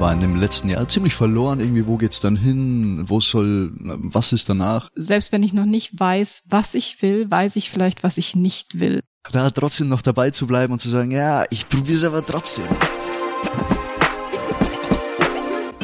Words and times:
war 0.00 0.14
in 0.14 0.20
dem 0.20 0.36
letzten 0.36 0.70
Jahr 0.70 0.88
ziemlich 0.88 1.14
verloren. 1.14 1.60
Irgendwie, 1.60 1.86
wo 1.86 1.98
geht's 1.98 2.20
dann 2.20 2.36
hin? 2.36 3.04
Wo 3.06 3.20
soll, 3.20 3.70
was 3.74 4.32
ist 4.32 4.48
danach? 4.48 4.88
Selbst 4.94 5.30
wenn 5.30 5.42
ich 5.42 5.52
noch 5.52 5.66
nicht 5.66 6.00
weiß, 6.00 6.44
was 6.48 6.74
ich 6.74 7.02
will, 7.02 7.30
weiß 7.30 7.56
ich 7.56 7.70
vielleicht, 7.70 8.02
was 8.02 8.16
ich 8.16 8.34
nicht 8.34 8.80
will. 8.80 9.00
Da 9.30 9.50
trotzdem 9.50 9.90
noch 9.90 10.00
dabei 10.00 10.30
zu 10.30 10.46
bleiben 10.46 10.72
und 10.72 10.80
zu 10.80 10.88
sagen, 10.88 11.10
ja, 11.10 11.44
ich 11.50 11.68
probiere 11.68 11.98
es 11.98 12.04
aber 12.04 12.24
trotzdem. 12.24 12.64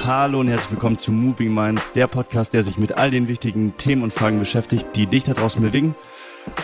Hallo 0.03 0.41
und 0.41 0.49
herzlich 0.49 0.71
willkommen 0.71 0.97
zu 0.97 1.13
Moving 1.13 1.53
Minds, 1.53 1.93
der 1.93 2.07
Podcast, 2.07 2.55
der 2.55 2.63
sich 2.63 2.79
mit 2.79 2.97
all 2.97 3.11
den 3.11 3.29
wichtigen 3.29 3.77
Themen 3.77 4.03
und 4.03 4.15
Fragen 4.15 4.39
beschäftigt, 4.39 4.87
die 4.95 5.07
dich 5.07 5.25
da 5.25 5.35
draußen 5.35 5.61
bewegen. 5.61 5.95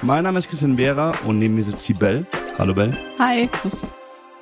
Mein 0.01 0.25
Name 0.25 0.39
ist 0.39 0.49
Christian 0.49 0.77
Behrer 0.77 1.13
und 1.27 1.39
neben 1.39 1.57
mir 1.57 1.65
sitzt 1.65 1.87
die 1.87 1.95
Bell. 1.95 2.27
Hallo 2.57 2.73
Bell. 2.73 2.97
Hi, 3.19 3.49
Chris. 3.49 3.85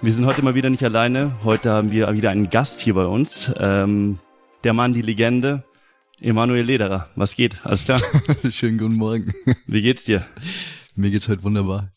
Wir 0.02 0.12
sind 0.14 0.24
heute 0.24 0.40
mal 0.40 0.54
wieder 0.54 0.70
nicht 0.70 0.82
alleine. 0.82 1.36
Heute 1.44 1.70
haben 1.70 1.90
wir 1.90 2.10
wieder 2.14 2.30
einen 2.30 2.48
Gast 2.48 2.80
hier 2.80 2.94
bei 2.94 3.04
uns. 3.04 3.52
Ähm, 3.58 4.18
der 4.64 4.72
Mann, 4.72 4.94
die 4.94 5.02
Legende, 5.02 5.62
Emanuel 6.20 6.64
Lederer. 6.64 7.10
Was 7.16 7.36
geht? 7.36 7.64
Alles 7.66 7.84
klar? 7.84 8.00
Schönen 8.50 8.78
guten 8.78 8.94
Morgen. 8.94 9.30
Wie 9.66 9.82
geht's 9.82 10.04
dir? 10.04 10.26
Mir 10.94 11.10
geht's 11.10 11.28
heute 11.28 11.42
wunderbar. 11.42 11.92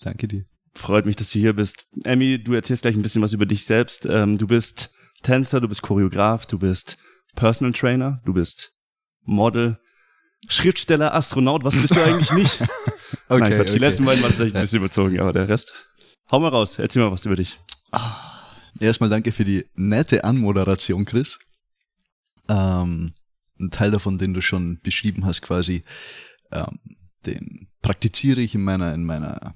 Danke 0.00 0.26
dir. 0.26 0.44
Freut 0.74 1.04
mich, 1.04 1.16
dass 1.16 1.30
du 1.30 1.38
hier 1.38 1.52
bist. 1.52 1.84
Emmy, 2.04 2.42
du 2.42 2.54
erzählst 2.54 2.82
gleich 2.82 2.96
ein 2.96 3.02
bisschen 3.02 3.20
was 3.20 3.34
über 3.34 3.44
dich 3.44 3.66
selbst. 3.66 4.06
Ähm, 4.06 4.38
du 4.38 4.46
bist 4.46 4.90
Tänzer, 5.22 5.60
du 5.60 5.68
bist 5.68 5.82
Choreograf, 5.82 6.46
du 6.46 6.58
bist 6.58 6.96
Personal 7.34 7.74
Trainer, 7.74 8.22
du 8.24 8.32
bist 8.32 8.72
Model, 9.22 9.78
Schriftsteller, 10.48 11.12
Astronaut. 11.12 11.62
Was 11.62 11.76
bist 11.76 11.94
du 11.94 12.02
eigentlich 12.02 12.32
nicht? 12.32 12.64
Okay, 13.28 13.40
Nein. 13.40 13.50
Die 13.50 13.60
okay. 13.60 13.78
letzten 13.78 14.04
beiden 14.04 14.22
waren 14.22 14.32
vielleicht 14.32 14.54
ein 14.54 14.62
bisschen 14.62 14.78
überzogen, 14.84 15.18
aber 15.18 15.32
der 15.32 15.48
Rest. 15.48 15.72
Hau 16.30 16.40
mal 16.40 16.48
raus, 16.48 16.78
erzähl 16.78 17.02
mal 17.02 17.12
was 17.12 17.24
über 17.24 17.36
dich. 17.36 17.58
Erstmal 18.80 19.08
danke 19.08 19.30
für 19.30 19.44
die 19.44 19.64
nette 19.74 20.24
Anmoderation, 20.24 21.04
Chris. 21.04 21.38
Ähm, 22.48 23.12
ein 23.60 23.70
Teil 23.70 23.90
davon, 23.92 24.18
den 24.18 24.34
du 24.34 24.42
schon 24.42 24.80
beschrieben 24.82 25.24
hast, 25.24 25.42
quasi, 25.42 25.84
ähm, 26.50 26.78
den 27.24 27.68
praktiziere 27.80 28.40
ich 28.40 28.54
in 28.54 28.64
meiner, 28.64 28.92
in 28.92 29.04
meiner, 29.04 29.54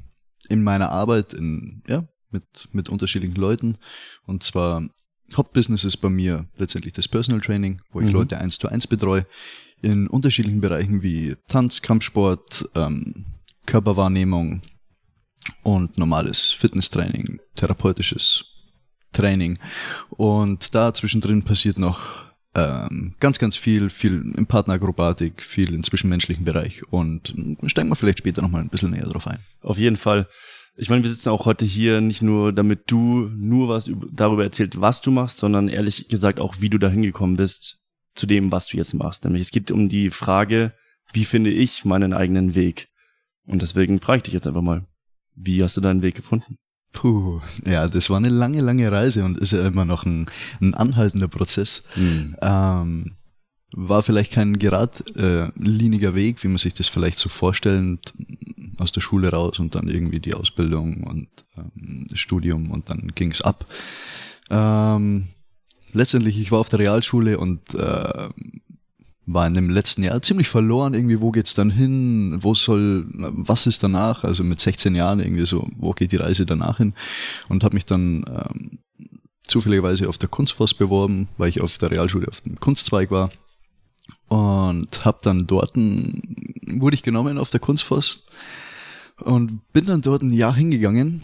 in 0.48 0.62
meiner 0.62 0.90
Arbeit, 0.90 1.32
in, 1.32 1.82
ja, 1.88 2.04
mit, 2.30 2.68
mit 2.72 2.88
unterschiedlichen 2.88 3.34
Leuten. 3.34 3.76
Und 4.24 4.44
zwar 4.44 4.84
Hauptbusiness 5.36 5.84
ist 5.84 5.98
bei 5.98 6.08
mir 6.08 6.48
letztendlich 6.56 6.92
das 6.92 7.08
Personal 7.08 7.40
Training, 7.40 7.82
wo 7.90 8.00
ich 8.00 8.08
Mhm. 8.08 8.14
Leute 8.14 8.38
eins 8.38 8.58
zu 8.58 8.68
eins 8.68 8.86
betreue, 8.86 9.26
in 9.82 10.06
unterschiedlichen 10.06 10.60
Bereichen 10.60 11.02
wie 11.02 11.36
Tanz, 11.48 11.82
Kampfsport, 11.82 12.68
ähm, 12.74 13.26
Körperwahrnehmung 13.66 14.62
und 15.62 15.98
normales 15.98 16.50
Fitnesstraining, 16.50 17.40
therapeutisches 17.54 18.44
Training. 19.12 19.58
Und 20.10 20.74
da 20.74 20.94
zwischendrin 20.94 21.42
passiert 21.42 21.78
noch 21.78 22.24
ähm, 22.54 23.14
ganz, 23.20 23.38
ganz 23.38 23.56
viel, 23.56 23.90
viel 23.90 24.22
in 24.36 24.46
Partnerakrobatik, 24.46 25.42
viel 25.42 25.74
im 25.74 25.84
zwischenmenschlichen 25.84 26.44
Bereich. 26.44 26.82
Und 26.90 27.34
äh, 27.36 27.68
steigen 27.68 27.90
wir 27.90 27.96
vielleicht 27.96 28.18
später 28.18 28.42
nochmal 28.42 28.62
ein 28.62 28.68
bisschen 28.68 28.90
näher 28.90 29.06
drauf 29.06 29.26
ein. 29.26 29.38
Auf 29.62 29.78
jeden 29.78 29.96
Fall. 29.96 30.28
Ich 30.76 30.88
meine, 30.88 31.02
wir 31.02 31.10
sitzen 31.10 31.28
auch 31.28 31.44
heute 31.44 31.64
hier 31.64 32.00
nicht 32.00 32.22
nur, 32.22 32.52
damit 32.52 32.90
du 32.90 33.28
nur 33.36 33.68
was 33.68 33.88
üb- 33.88 34.08
darüber 34.12 34.44
erzählt, 34.44 34.80
was 34.80 35.00
du 35.00 35.10
machst, 35.10 35.38
sondern 35.38 35.68
ehrlich 35.68 36.08
gesagt 36.08 36.40
auch, 36.40 36.60
wie 36.60 36.70
du 36.70 36.78
da 36.78 36.88
hingekommen 36.88 37.36
bist 37.36 37.84
zu 38.14 38.26
dem, 38.26 38.50
was 38.50 38.66
du 38.68 38.76
jetzt 38.76 38.94
machst. 38.94 39.24
Nämlich 39.24 39.42
es 39.42 39.50
geht 39.50 39.70
um 39.70 39.88
die 39.88 40.10
Frage, 40.10 40.72
wie 41.12 41.24
finde 41.24 41.50
ich 41.50 41.84
meinen 41.84 42.12
eigenen 42.12 42.54
Weg? 42.54 42.88
Und 43.46 43.62
deswegen 43.62 44.00
frage 44.00 44.18
ich 44.18 44.22
dich 44.24 44.34
jetzt 44.34 44.46
einfach 44.46 44.62
mal, 44.62 44.86
wie 45.34 45.62
hast 45.62 45.76
du 45.76 45.80
deinen 45.80 46.02
Weg 46.02 46.14
gefunden? 46.14 46.56
Puh, 46.92 47.40
ja, 47.66 47.86
das 47.86 48.10
war 48.10 48.16
eine 48.16 48.28
lange, 48.28 48.60
lange 48.60 48.90
Reise 48.90 49.24
und 49.24 49.38
ist 49.38 49.52
ja 49.52 49.66
immer 49.66 49.84
noch 49.84 50.04
ein, 50.04 50.26
ein 50.60 50.74
anhaltender 50.74 51.28
Prozess. 51.28 51.84
Ähm, 52.42 53.12
war 53.72 54.02
vielleicht 54.02 54.32
kein 54.32 54.58
geradliniger 54.58 56.14
Weg, 56.14 56.42
wie 56.42 56.48
man 56.48 56.58
sich 56.58 56.74
das 56.74 56.88
vielleicht 56.88 57.18
so 57.18 57.28
vorstellt, 57.28 58.12
aus 58.78 58.92
der 58.92 59.00
Schule 59.00 59.30
raus 59.30 59.58
und 59.58 59.74
dann 59.74 59.88
irgendwie 59.88 60.20
die 60.20 60.34
Ausbildung 60.34 61.04
und 61.04 61.28
ähm, 61.56 62.06
das 62.08 62.18
Studium 62.18 62.70
und 62.70 62.90
dann 62.90 63.12
ging's 63.14 63.42
ab. 63.42 63.66
Ähm, 64.50 65.28
letztendlich, 65.92 66.40
ich 66.40 66.50
war 66.50 66.58
auf 66.58 66.68
der 66.68 66.80
Realschule 66.80 67.38
und 67.38 67.60
äh, 67.74 68.28
war 69.26 69.46
in 69.46 69.54
dem 69.54 69.70
letzten 69.70 70.02
Jahr 70.02 70.20
ziemlich 70.22 70.48
verloren, 70.48 70.94
irgendwie, 70.94 71.20
wo 71.20 71.30
geht's 71.30 71.54
dann 71.54 71.70
hin, 71.70 72.38
wo 72.40 72.54
soll, 72.54 73.06
was 73.12 73.66
ist 73.66 73.82
danach, 73.82 74.24
also 74.24 74.42
mit 74.44 74.60
16 74.60 74.94
Jahren 74.94 75.20
irgendwie 75.20 75.46
so, 75.46 75.68
wo 75.76 75.92
geht 75.92 76.12
die 76.12 76.16
Reise 76.16 76.46
danach 76.46 76.78
hin? 76.78 76.94
Und 77.48 77.62
habe 77.62 77.74
mich 77.74 77.86
dann 77.86 78.24
ähm, 78.28 78.78
zufälligerweise 79.42 80.08
auf 80.08 80.18
der 80.18 80.28
Kunstfoss 80.28 80.74
beworben, 80.74 81.28
weil 81.36 81.48
ich 81.48 81.60
auf 81.60 81.78
der 81.78 81.90
Realschule 81.90 82.28
auf 82.28 82.40
dem 82.40 82.58
Kunstzweig 82.58 83.10
war. 83.10 83.30
Und 84.28 85.04
habe 85.04 85.18
dann 85.22 85.44
dort, 85.44 85.76
wurde 85.76 86.94
ich 86.94 87.02
genommen 87.02 87.38
auf 87.38 87.50
der 87.50 87.60
Kunstfoss 87.60 88.24
und 89.18 89.72
bin 89.72 89.86
dann 89.86 90.02
dort 90.02 90.22
ein 90.22 90.32
Jahr 90.32 90.54
hingegangen 90.54 91.22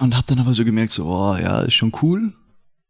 und 0.00 0.16
habe 0.16 0.26
dann 0.26 0.38
aber 0.38 0.54
so 0.54 0.64
gemerkt, 0.64 0.92
so, 0.92 1.06
oh, 1.06 1.36
ja, 1.36 1.60
ist 1.60 1.74
schon 1.74 1.92
cool, 2.02 2.32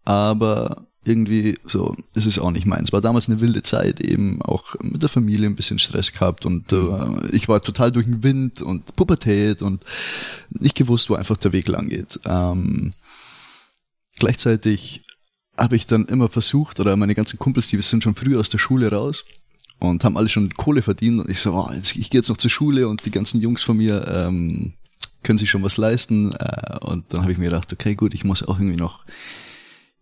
aber 0.04 0.85
irgendwie 1.06 1.58
so, 1.64 1.94
es 2.14 2.26
ist 2.26 2.38
auch 2.38 2.50
nicht 2.50 2.66
meins. 2.66 2.92
War 2.92 3.00
damals 3.00 3.28
eine 3.28 3.40
wilde 3.40 3.62
Zeit, 3.62 4.00
eben 4.00 4.42
auch 4.42 4.74
mit 4.80 5.02
der 5.02 5.08
Familie 5.08 5.48
ein 5.48 5.56
bisschen 5.56 5.78
Stress 5.78 6.12
gehabt 6.12 6.46
und 6.46 6.72
äh, 6.72 7.28
ich 7.32 7.48
war 7.48 7.62
total 7.62 7.92
durch 7.92 8.06
den 8.06 8.22
Wind 8.22 8.62
und 8.62 8.96
Pubertät 8.96 9.62
und 9.62 9.84
nicht 10.50 10.74
gewusst, 10.74 11.10
wo 11.10 11.14
einfach 11.14 11.36
der 11.36 11.52
Weg 11.52 11.68
lang 11.68 11.88
geht. 11.88 12.18
Ähm, 12.24 12.92
gleichzeitig 14.16 15.02
habe 15.56 15.76
ich 15.76 15.86
dann 15.86 16.06
immer 16.06 16.28
versucht, 16.28 16.80
oder 16.80 16.96
meine 16.96 17.14
ganzen 17.14 17.38
Kumpels, 17.38 17.68
die 17.68 17.80
sind 17.80 18.02
schon 18.02 18.14
früh 18.14 18.36
aus 18.36 18.50
der 18.50 18.58
Schule 18.58 18.90
raus 18.90 19.24
und 19.78 20.04
haben 20.04 20.16
alle 20.16 20.28
schon 20.28 20.50
Kohle 20.54 20.82
verdient 20.82 21.20
und 21.20 21.30
ich 21.30 21.40
so, 21.40 21.54
oh, 21.54 21.70
jetzt, 21.72 21.96
ich 21.96 22.10
gehe 22.10 22.20
jetzt 22.20 22.28
noch 22.28 22.36
zur 22.36 22.50
Schule 22.50 22.88
und 22.88 23.04
die 23.06 23.10
ganzen 23.10 23.40
Jungs 23.40 23.62
von 23.62 23.76
mir 23.76 24.06
ähm, 24.08 24.72
können 25.22 25.38
sich 25.38 25.50
schon 25.50 25.62
was 25.62 25.76
leisten 25.76 26.32
äh, 26.32 26.78
und 26.80 27.04
dann 27.12 27.22
habe 27.22 27.32
ich 27.32 27.38
mir 27.38 27.46
gedacht, 27.46 27.72
okay, 27.72 27.94
gut, 27.94 28.14
ich 28.14 28.24
muss 28.24 28.42
auch 28.42 28.58
irgendwie 28.58 28.76
noch 28.76 29.04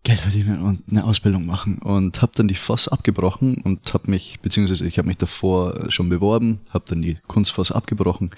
Geld 0.05 0.19
verdienen 0.19 0.61
und 0.61 0.83
eine 0.89 1.03
Ausbildung 1.03 1.47
machen 1.47 1.79
und 1.79 2.21
habe 2.21 2.31
dann 2.35 2.47
die 2.47 2.53
FOS 2.53 2.87
abgebrochen 2.87 3.57
und 3.63 3.91
habe 3.91 4.11
mich, 4.11 4.39
beziehungsweise 4.39 4.85
ich 4.85 4.99
habe 4.99 5.07
mich 5.07 5.17
davor 5.17 5.91
schon 5.91 6.09
beworben, 6.09 6.59
habe 6.69 6.85
dann 6.87 7.01
die 7.01 7.17
Kunstfoss 7.27 7.71
abgebrochen 7.71 8.29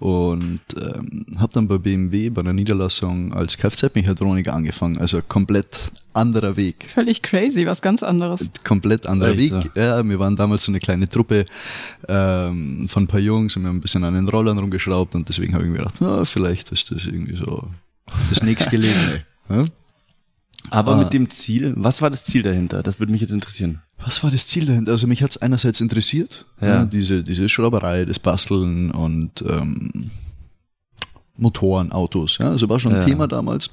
und 0.00 0.60
ähm, 0.76 1.24
habe 1.38 1.52
dann 1.52 1.68
bei 1.68 1.78
BMW 1.78 2.30
bei 2.30 2.40
einer 2.40 2.52
Niederlassung 2.52 3.32
als 3.32 3.56
Kfz-Mechatroniker 3.56 4.52
angefangen, 4.52 4.98
also 4.98 5.22
komplett 5.22 5.78
anderer 6.14 6.56
Weg. 6.56 6.84
Völlig 6.84 7.22
crazy, 7.22 7.64
was 7.64 7.80
ganz 7.80 8.02
anderes. 8.02 8.50
Komplett 8.64 9.06
anderer 9.06 9.30
Echt, 9.30 9.52
Weg. 9.52 9.70
Ja, 9.76 10.02
wir 10.04 10.18
waren 10.18 10.34
damals 10.34 10.64
so 10.64 10.72
eine 10.72 10.80
kleine 10.80 11.08
Truppe 11.08 11.44
ähm, 12.08 12.88
von 12.88 13.04
ein 13.04 13.06
paar 13.06 13.20
Jungs 13.20 13.56
und 13.56 13.62
wir 13.62 13.68
haben 13.68 13.76
ein 13.76 13.82
bisschen 13.82 14.02
an 14.02 14.14
den 14.14 14.28
Rollern 14.28 14.58
rumgeschraubt 14.58 15.14
und 15.14 15.28
deswegen 15.28 15.54
habe 15.54 15.62
ich 15.62 15.70
mir 15.70 15.78
gedacht, 15.78 15.94
na, 16.00 16.24
vielleicht 16.24 16.72
ist 16.72 16.90
das 16.90 17.06
irgendwie 17.06 17.36
so 17.36 17.68
das 18.30 18.42
nächstgelegene. 18.42 19.24
ja? 19.48 19.64
Aber 20.70 20.92
Ah. 20.94 20.96
mit 20.96 21.12
dem 21.12 21.28
Ziel, 21.30 21.74
was 21.76 22.00
war 22.02 22.10
das 22.10 22.24
Ziel 22.24 22.42
dahinter? 22.42 22.82
Das 22.82 22.98
würde 22.98 23.12
mich 23.12 23.20
jetzt 23.20 23.32
interessieren. 23.32 23.82
Was 23.98 24.22
war 24.24 24.30
das 24.30 24.46
Ziel 24.46 24.64
dahinter? 24.66 24.92
Also 24.92 25.06
mich 25.06 25.22
hat's 25.22 25.36
einerseits 25.36 25.80
interessiert, 25.80 26.46
Ja. 26.60 26.66
ja. 26.66 26.84
diese, 26.86 27.22
diese 27.22 27.48
Schrauberei, 27.48 28.04
das 28.04 28.18
Basteln 28.18 28.90
und 28.90 29.42
ähm, 29.46 30.10
Motoren, 31.36 31.92
Autos. 31.92 32.38
Ja, 32.38 32.50
also 32.50 32.68
war 32.68 32.80
schon 32.80 32.92
ein 32.94 33.00
Ja. 33.00 33.06
Thema 33.06 33.26
damals. 33.28 33.70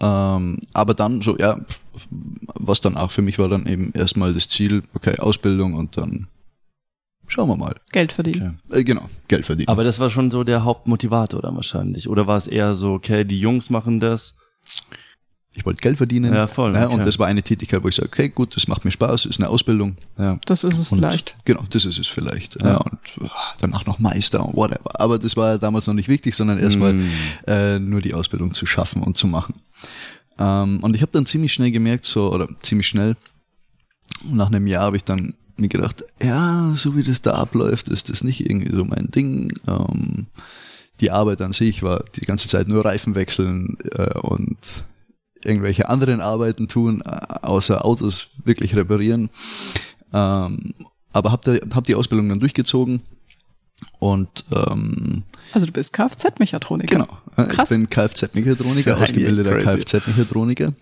Ähm, 0.00 0.60
aber 0.72 0.94
dann 0.94 1.20
so, 1.20 1.36
ja, 1.38 1.60
was 2.54 2.80
dann 2.80 2.96
auch 2.96 3.10
für 3.10 3.22
mich 3.22 3.38
war 3.38 3.48
dann 3.48 3.66
eben 3.66 3.92
erstmal 3.92 4.32
das 4.34 4.48
Ziel, 4.48 4.82
okay, 4.94 5.18
Ausbildung 5.18 5.74
und 5.74 5.96
dann 5.96 6.26
schauen 7.26 7.48
wir 7.48 7.56
mal. 7.56 7.74
Geld 7.92 8.12
verdienen. 8.12 8.60
Okay. 8.68 8.80
Äh, 8.80 8.84
genau, 8.84 9.08
Geld 9.28 9.46
verdienen. 9.46 9.68
Aber 9.68 9.84
das 9.84 9.98
war 10.00 10.10
schon 10.10 10.30
so 10.30 10.44
der 10.44 10.64
Hauptmotivator 10.64 11.42
dann 11.42 11.56
wahrscheinlich. 11.56 12.08
Oder 12.08 12.26
war 12.26 12.36
es 12.36 12.46
eher 12.46 12.74
so, 12.74 12.92
okay, 12.94 13.24
die 13.24 13.38
Jungs 13.40 13.70
machen 13.70 14.00
das? 14.00 14.34
Ich 15.56 15.64
wollte 15.64 15.80
Geld 15.80 15.96
verdienen. 15.98 16.32
Ja, 16.34 16.46
voll, 16.46 16.74
Ja, 16.74 16.86
okay. 16.86 16.94
und 16.94 17.04
das 17.06 17.18
war 17.18 17.26
eine 17.26 17.42
Tätigkeit, 17.42 17.82
wo 17.84 17.88
ich 17.88 17.94
sage, 17.94 18.08
okay, 18.08 18.28
gut, 18.28 18.56
das 18.56 18.66
macht 18.68 18.84
mir 18.84 18.90
Spaß, 18.90 19.26
ist 19.26 19.38
eine 19.40 19.48
Ausbildung. 19.48 19.96
Ja. 20.18 20.38
Das 20.46 20.64
ist 20.64 20.76
es 20.78 20.90
Und 20.92 20.98
vielleicht. 20.98 21.34
Genau, 21.44 21.62
das 21.70 21.84
ist 21.84 21.98
es 21.98 22.06
vielleicht. 22.08 22.56
Ja. 22.60 22.66
Ja. 22.72 22.76
und 22.78 22.98
ah, 23.22 23.28
danach 23.60 23.86
noch 23.86 23.98
Meister 23.98 24.44
und 24.44 24.56
whatever. 24.56 25.00
Aber 25.00 25.18
das 25.18 25.36
war 25.36 25.50
ja 25.52 25.58
damals 25.58 25.86
noch 25.86 25.94
nicht 25.94 26.08
wichtig, 26.08 26.34
sondern 26.34 26.58
erstmal 26.58 26.94
Mm. 26.94 27.10
äh, 27.46 27.78
nur 27.78 28.00
die 28.00 28.14
Ausbildung 28.14 28.52
zu 28.54 28.66
schaffen 28.66 29.02
und 29.02 29.16
zu 29.16 29.26
machen. 29.28 29.54
Ähm, 30.38 30.80
und 30.82 30.94
ich 30.96 31.02
habe 31.02 31.12
dann 31.12 31.26
ziemlich 31.26 31.52
schnell 31.52 31.70
gemerkt, 31.70 32.04
so, 32.04 32.32
oder 32.32 32.48
ziemlich 32.62 32.88
schnell, 32.88 33.14
nach 34.30 34.48
einem 34.48 34.66
Jahr 34.66 34.84
habe 34.84 34.96
ich 34.96 35.04
dann 35.04 35.34
mir 35.56 35.68
gedacht, 35.68 36.02
ja, 36.20 36.72
so 36.74 36.96
wie 36.96 37.04
das 37.04 37.22
da 37.22 37.34
abläuft, 37.34 37.86
ist 37.88 38.08
das 38.08 38.24
nicht 38.24 38.40
irgendwie 38.48 38.74
so 38.74 38.84
mein 38.84 39.08
Ding. 39.12 39.52
Ähm, 39.68 40.26
die 41.00 41.10
Arbeit 41.12 41.40
an 41.42 41.52
sich 41.52 41.82
war 41.82 42.04
die 42.16 42.22
ganze 42.22 42.48
Zeit 42.48 42.66
nur 42.66 42.84
Reifen 42.84 43.14
wechseln 43.14 43.76
äh, 43.92 44.18
und 44.18 44.56
irgendwelche 45.44 45.88
anderen 45.88 46.20
Arbeiten 46.20 46.68
tun, 46.68 47.02
äh, 47.04 47.10
außer 47.42 47.84
Autos 47.84 48.28
wirklich 48.44 48.74
reparieren. 48.76 49.30
Ähm, 50.12 50.74
aber 51.12 51.32
hab, 51.32 51.42
da, 51.42 51.54
hab 51.74 51.84
die 51.84 51.94
Ausbildung 51.94 52.28
dann 52.28 52.40
durchgezogen 52.40 53.02
und 53.98 54.44
ähm, 54.52 55.22
Also 55.52 55.66
du 55.66 55.72
bist 55.72 55.92
Kfz-Mechatroniker. 55.92 56.96
genau, 56.96 57.18
äh, 57.36 57.42
ich 57.50 57.56
Krass. 57.56 57.68
bin 57.68 57.88
Kfz-Mechatroniker, 57.90 58.98
ausgebildeter. 59.00 59.58
Kfz-Mechatroniker 59.58 60.72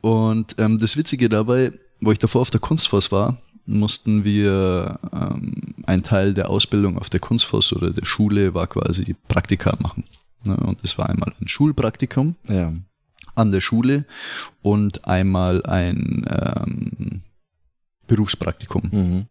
Und 0.00 0.54
ähm, 0.58 0.78
das 0.78 0.96
Witzige 0.96 1.28
dabei, 1.28 1.72
wo 2.00 2.12
ich 2.12 2.18
davor 2.18 2.42
auf 2.42 2.50
der 2.50 2.60
Kunstforce 2.60 3.12
war, 3.12 3.38
mussten 3.66 4.24
wir 4.24 4.98
ähm, 5.12 5.52
ein 5.86 6.02
Teil 6.02 6.34
der 6.34 6.50
Ausbildung 6.50 6.98
auf 6.98 7.10
der 7.10 7.20
Kunstforce 7.20 7.72
oder 7.74 7.90
der 7.90 8.04
Schule 8.04 8.54
war 8.54 8.66
quasi 8.66 9.14
Praktika 9.28 9.76
machen. 9.80 10.02
Ne? 10.44 10.56
Und 10.56 10.82
das 10.82 10.98
war 10.98 11.08
einmal 11.08 11.32
ein 11.40 11.46
Schulpraktikum 11.46 12.34
Ja. 12.48 12.72
An 13.34 13.50
der 13.50 13.60
Schule 13.60 14.04
und 14.62 15.06
einmal 15.06 15.64
ein 15.64 16.26
ähm, 16.28 17.22
Berufspraktikum. 18.06 18.88
Mhm. 18.90 19.26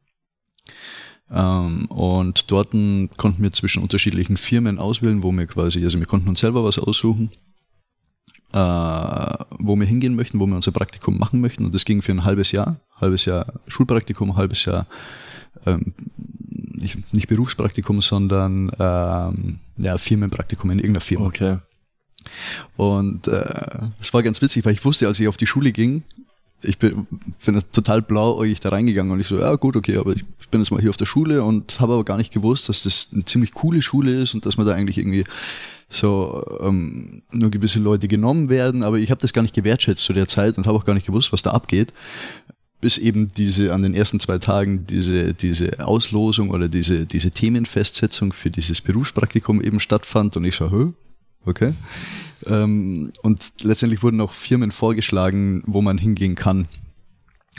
Ähm, 1.32 1.86
und 1.86 2.52
dort 2.52 2.72
konnten 2.72 3.44
wir 3.44 3.52
zwischen 3.52 3.82
unterschiedlichen 3.82 4.38
Firmen 4.38 4.80
auswählen, 4.80 5.24
wo 5.24 5.32
wir 5.32 5.48
quasi, 5.48 5.84
also 5.84 6.00
wir 6.00 6.06
konnten 6.06 6.30
uns 6.30 6.40
selber 6.40 6.64
was 6.64 6.78
aussuchen, 6.78 7.30
äh, 8.54 8.58
wo 8.58 9.76
wir 9.76 9.86
hingehen 9.86 10.16
möchten, 10.16 10.40
wo 10.40 10.46
wir 10.46 10.56
unser 10.56 10.72
Praktikum 10.72 11.18
machen 11.18 11.40
möchten. 11.40 11.66
Und 11.66 11.74
das 11.74 11.86
ging 11.86 12.02
für 12.02 12.12
ein 12.12 12.26
halbes 12.26 12.52
Jahr, 12.52 12.80
halbes 13.00 13.26
Jahr 13.26 13.54
Schulpraktikum, 13.68 14.36
halbes 14.36 14.66
Jahr 14.66 14.88
ähm, 15.66 15.94
nicht, 16.82 17.14
nicht 17.14 17.28
Berufspraktikum, 17.28 18.02
sondern 18.02 18.72
ähm, 18.80 19.60
ja, 19.78 19.98
Firmenpraktikum 19.98 20.72
in 20.72 20.80
irgendeiner 20.80 21.02
Firma. 21.02 21.26
Okay. 21.28 21.58
Und 22.78 23.28
äh, 23.28 23.80
es 24.00 24.14
war 24.14 24.24
ganz 24.24 24.42
witzig, 24.42 24.66
weil 24.66 24.74
ich 24.74 24.86
wusste, 24.86 25.08
als 25.08 25.20
ich 25.20 25.28
auf 25.28 25.38
die 25.38 25.48
Schule 25.48 25.72
ging, 25.72 26.04
ich 26.64 26.78
bin, 26.78 27.08
bin 27.46 27.62
total 27.72 28.02
blauäugig 28.02 28.60
da 28.60 28.70
reingegangen 28.70 29.12
und 29.12 29.20
ich 29.20 29.28
so, 29.28 29.40
ja 29.40 29.56
gut, 29.56 29.76
okay, 29.76 29.98
aber 29.98 30.14
ich 30.14 30.24
bin 30.50 30.62
jetzt 30.62 30.72
mal 30.72 30.82
hier 30.82 30.90
auf 30.90 30.98
der 30.98 31.06
Schule 31.06 31.44
und 31.44 31.80
habe 31.80 31.94
aber 31.94 32.04
gar 32.04 32.18
nicht 32.18 32.34
gewusst, 32.34 32.70
dass 32.70 32.84
das 32.84 33.10
eine 33.14 33.26
ziemlich 33.26 33.52
coole 33.54 33.82
Schule 33.82 34.22
ist 34.22 34.34
und 34.34 34.46
dass 34.46 34.58
man 34.58 34.66
da 34.66 34.74
eigentlich 34.74 34.98
irgendwie 34.98 35.24
so 35.90 36.60
ähm, 36.62 37.22
nur 37.32 37.52
gewisse 37.52 37.80
Leute 37.80 38.08
genommen 38.08 38.50
werden, 38.50 38.84
aber 38.84 38.98
ich 38.98 39.12
habe 39.12 39.22
das 39.22 39.34
gar 39.34 39.42
nicht 39.42 39.56
gewertschätzt 39.56 40.04
zu 40.04 40.14
der 40.14 40.28
Zeit 40.28 40.58
und 40.58 40.68
habe 40.68 40.78
auch 40.78 40.86
gar 40.86 40.94
nicht 40.94 41.06
gewusst, 41.06 41.34
was 41.34 41.42
da 41.42 41.52
abgeht, 41.52 41.92
bis 42.80 42.98
eben 42.98 43.28
diese 43.28 43.74
an 43.74 43.84
den 43.84 43.94
ersten 43.94 44.20
zwei 44.20 44.38
Tagen 44.38 44.88
diese 44.88 45.34
diese 45.34 45.86
Auslosung 45.86 46.50
oder 46.50 46.70
diese 46.70 47.06
diese 47.06 47.32
Themenfestsetzung 47.32 48.32
für 48.32 48.50
dieses 48.50 48.82
Berufspraktikum 48.82 49.62
eben 49.62 49.80
stattfand 49.80 50.38
und 50.38 50.46
ich 50.46 50.56
so, 50.56 50.72
Hö? 50.72 50.92
Okay. 51.46 51.74
Ähm, 52.46 53.12
und 53.22 53.52
letztendlich 53.64 54.04
wurden 54.04 54.22
auch 54.22 54.34
Firmen 54.34 54.72
vorgeschlagen, 54.72 55.64
wo 55.66 55.82
man 55.82 55.98
hingehen 55.98 56.36
kann. 56.36 56.68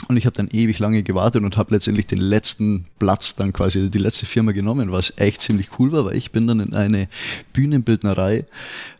Und 0.07 0.17
ich 0.17 0.25
habe 0.25 0.35
dann 0.35 0.49
ewig 0.51 0.79
lange 0.79 1.03
gewartet 1.03 1.43
und 1.43 1.55
habe 1.55 1.73
letztendlich 1.73 2.07
den 2.07 2.17
letzten 2.17 2.83
Platz 2.99 3.35
dann 3.35 3.53
quasi 3.53 3.89
die 3.89 3.99
letzte 3.99 4.25
Firma 4.25 4.51
genommen, 4.51 4.91
was 4.91 5.13
echt 5.17 5.41
ziemlich 5.41 5.79
cool 5.79 5.91
war, 5.91 6.05
weil 6.05 6.17
ich 6.17 6.31
bin 6.31 6.47
dann 6.47 6.59
in 6.59 6.73
eine 6.73 7.07
Bühnenbildnerei 7.53 8.45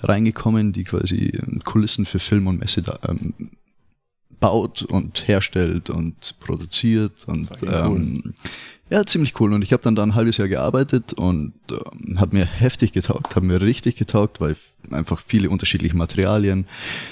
reingekommen, 0.01 0.71
die 0.71 0.83
quasi 0.83 1.37
Kulissen 1.63 2.05
für 2.05 2.19
Film 2.19 2.47
und 2.47 2.59
Messe 2.59 2.83
da, 2.83 2.99
ähm, 3.07 3.33
baut 4.39 4.83
und 4.83 5.27
herstellt 5.27 5.89
und 5.89 6.35
produziert 6.39 7.27
und 7.27 7.49
ähm, 7.67 8.33
ja, 8.89 9.05
ziemlich 9.05 9.39
cool. 9.39 9.53
Und 9.53 9.61
ich 9.61 9.73
habe 9.73 9.81
dann 9.81 9.95
da 9.95 10.03
ein 10.03 10.15
halbes 10.15 10.37
Jahr 10.37 10.47
gearbeitet 10.47 11.13
und 11.13 11.53
ähm, 11.71 12.19
hat 12.19 12.33
mir 12.33 12.45
heftig 12.45 12.91
getaugt, 12.91 13.35
hat 13.35 13.43
mir 13.43 13.61
richtig 13.61 13.95
getaugt, 13.95 14.41
weil 14.41 14.55
einfach 14.91 15.19
viele 15.19 15.49
unterschiedliche 15.49 15.97
Materialien 15.97 16.65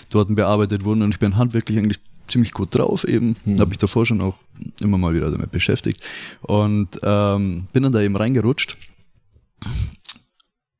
dort 0.09 0.35
bearbeitet 0.35 0.83
wurden 0.83 1.01
und 1.01 1.11
ich 1.11 1.19
bin 1.19 1.37
handwerklich 1.37 1.77
eigentlich 1.77 1.99
ziemlich 2.27 2.51
gut 2.51 2.75
drauf 2.75 3.03
eben. 3.07 3.35
Hm. 3.45 3.59
Habe 3.59 3.71
ich 3.71 3.77
davor 3.77 4.05
schon 4.05 4.21
auch 4.21 4.37
immer 4.79 4.97
mal 4.97 5.13
wieder 5.13 5.31
damit 5.31 5.51
beschäftigt 5.51 6.03
und 6.41 6.89
ähm, 7.03 7.67
bin 7.73 7.83
dann 7.83 7.91
da 7.91 8.01
eben 8.01 8.15
reingerutscht 8.15 8.77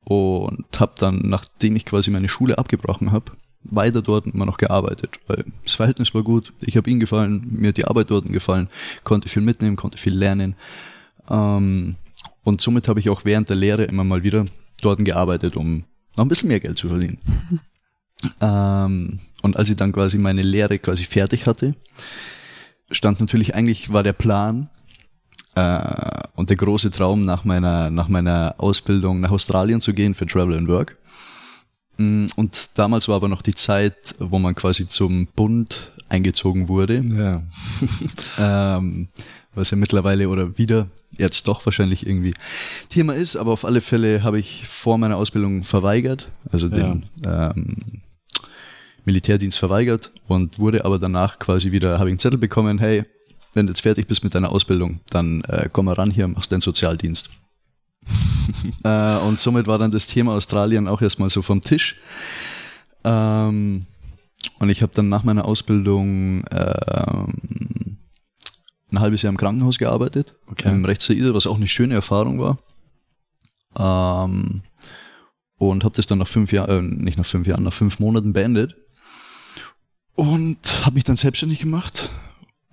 und 0.04 0.80
habe 0.80 0.92
dann, 0.98 1.20
nachdem 1.24 1.76
ich 1.76 1.84
quasi 1.84 2.10
meine 2.10 2.28
Schule 2.28 2.58
abgebrochen 2.58 3.12
habe, 3.12 3.32
weiter 3.64 4.02
dort 4.02 4.26
immer 4.26 4.46
noch 4.46 4.58
gearbeitet, 4.58 5.20
weil 5.26 5.44
das 5.62 5.74
Verhältnis 5.74 6.14
war 6.14 6.22
gut. 6.22 6.52
Ich 6.60 6.76
habe 6.76 6.90
ihm 6.90 7.00
gefallen, 7.00 7.46
mir 7.48 7.68
hat 7.68 7.76
die 7.76 7.86
Arbeit 7.86 8.10
dort 8.10 8.26
gefallen, 8.26 8.68
konnte 9.04 9.28
viel 9.28 9.42
mitnehmen, 9.42 9.76
konnte 9.76 9.98
viel 9.98 10.14
lernen. 10.14 10.56
Ähm, 11.28 11.96
und 12.44 12.60
somit 12.60 12.88
habe 12.88 13.00
ich 13.00 13.08
auch 13.08 13.24
während 13.24 13.48
der 13.48 13.56
Lehre 13.56 13.84
immer 13.84 14.04
mal 14.04 14.22
wieder 14.22 14.46
dort 14.80 15.04
gearbeitet, 15.04 15.56
um 15.56 15.84
noch 16.16 16.24
ein 16.24 16.28
bisschen 16.28 16.48
mehr 16.48 16.60
Geld 16.60 16.76
zu 16.76 16.88
verdienen. 16.88 17.18
ähm, 18.40 19.20
und 19.42 19.56
als 19.56 19.70
ich 19.70 19.76
dann 19.76 19.92
quasi 19.92 20.18
meine 20.18 20.42
Lehre 20.42 20.78
quasi 20.78 21.04
fertig 21.04 21.46
hatte, 21.46 21.74
stand 22.90 23.20
natürlich 23.20 23.54
eigentlich 23.54 23.92
war 23.92 24.02
der 24.02 24.12
Plan 24.12 24.68
äh, 25.54 26.22
und 26.34 26.50
der 26.50 26.56
große 26.56 26.90
Traum 26.90 27.22
nach 27.22 27.44
meiner 27.44 27.90
nach 27.90 28.08
meiner 28.08 28.56
Ausbildung 28.58 29.20
nach 29.20 29.30
Australien 29.30 29.80
zu 29.80 29.94
gehen 29.94 30.14
für 30.14 30.26
Travel 30.26 30.58
and 30.58 30.68
Work. 30.68 30.98
Mm, 32.02 32.26
Und 32.36 32.70
damals 32.78 33.08
war 33.08 33.16
aber 33.16 33.28
noch 33.28 33.42
die 33.42 33.54
Zeit, 33.54 33.94
wo 34.18 34.38
man 34.38 34.54
quasi 34.54 34.86
zum 34.86 35.26
Bund 35.28 35.92
eingezogen 36.08 36.68
wurde, 36.68 36.98
Ja. 36.98 37.42
ähm, 38.78 39.08
was 39.54 39.70
ja 39.70 39.76
mittlerweile 39.76 40.28
oder 40.28 40.56
wieder 40.58 40.88
jetzt 41.18 41.46
doch 41.46 41.64
wahrscheinlich 41.66 42.06
irgendwie 42.06 42.32
Thema 42.88 43.14
ist, 43.14 43.36
aber 43.36 43.52
auf 43.52 43.64
alle 43.66 43.82
Fälle 43.82 44.22
habe 44.22 44.38
ich 44.38 44.66
vor 44.66 44.96
meiner 44.96 45.16
Ausbildung 45.18 45.62
verweigert, 45.64 46.28
also 46.50 46.68
den 46.68 47.04
ähm, 47.26 47.76
Militärdienst 49.04 49.58
verweigert 49.58 50.10
und 50.26 50.58
wurde 50.58 50.84
aber 50.86 50.98
danach 50.98 51.38
quasi 51.38 51.70
wieder, 51.70 51.98
habe 51.98 52.08
ich 52.08 52.12
einen 52.12 52.18
Zettel 52.18 52.38
bekommen, 52.38 52.78
hey, 52.78 53.02
wenn 53.52 53.66
du 53.66 53.72
jetzt 53.72 53.82
fertig 53.82 54.06
bist 54.06 54.24
mit 54.24 54.34
deiner 54.34 54.50
Ausbildung, 54.52 55.00
dann 55.10 55.42
äh, 55.42 55.68
komm 55.70 55.84
mal 55.86 55.94
ran 55.94 56.10
hier, 56.10 56.28
machst 56.28 56.50
deinen 56.50 56.62
Sozialdienst. 56.62 57.28
äh, 58.84 59.16
und 59.18 59.38
somit 59.38 59.66
war 59.66 59.78
dann 59.78 59.90
das 59.90 60.06
Thema 60.06 60.32
Australien 60.34 60.88
auch 60.88 61.02
erstmal 61.02 61.30
so 61.30 61.42
vom 61.42 61.60
Tisch. 61.60 61.96
Ähm, 63.04 63.86
und 64.58 64.68
ich 64.70 64.82
habe 64.82 64.92
dann 64.94 65.08
nach 65.08 65.24
meiner 65.24 65.44
Ausbildung 65.44 66.44
ähm, 66.50 67.98
ein 68.90 69.00
halbes 69.00 69.22
Jahr 69.22 69.30
im 69.30 69.36
Krankenhaus 69.36 69.78
gearbeitet, 69.78 70.34
Okay. 70.50 70.68
im 70.68 70.84
Rechtsseide, 70.84 71.34
was 71.34 71.46
auch 71.46 71.56
eine 71.56 71.68
schöne 71.68 71.94
Erfahrung 71.94 72.38
war. 72.38 72.58
Ähm, 73.78 74.62
und 75.58 75.84
habe 75.84 75.94
das 75.94 76.06
dann 76.06 76.18
nach 76.18 76.28
fünf 76.28 76.52
Jahren, 76.52 77.00
äh, 77.00 77.04
nicht 77.04 77.18
nach 77.18 77.26
fünf 77.26 77.46
Jahren, 77.46 77.64
nach 77.64 77.72
fünf 77.72 77.98
Monaten 78.00 78.32
beendet. 78.32 78.76
Und 80.14 80.58
habe 80.84 80.94
mich 80.94 81.04
dann 81.04 81.16
selbstständig 81.16 81.60
gemacht, 81.60 82.10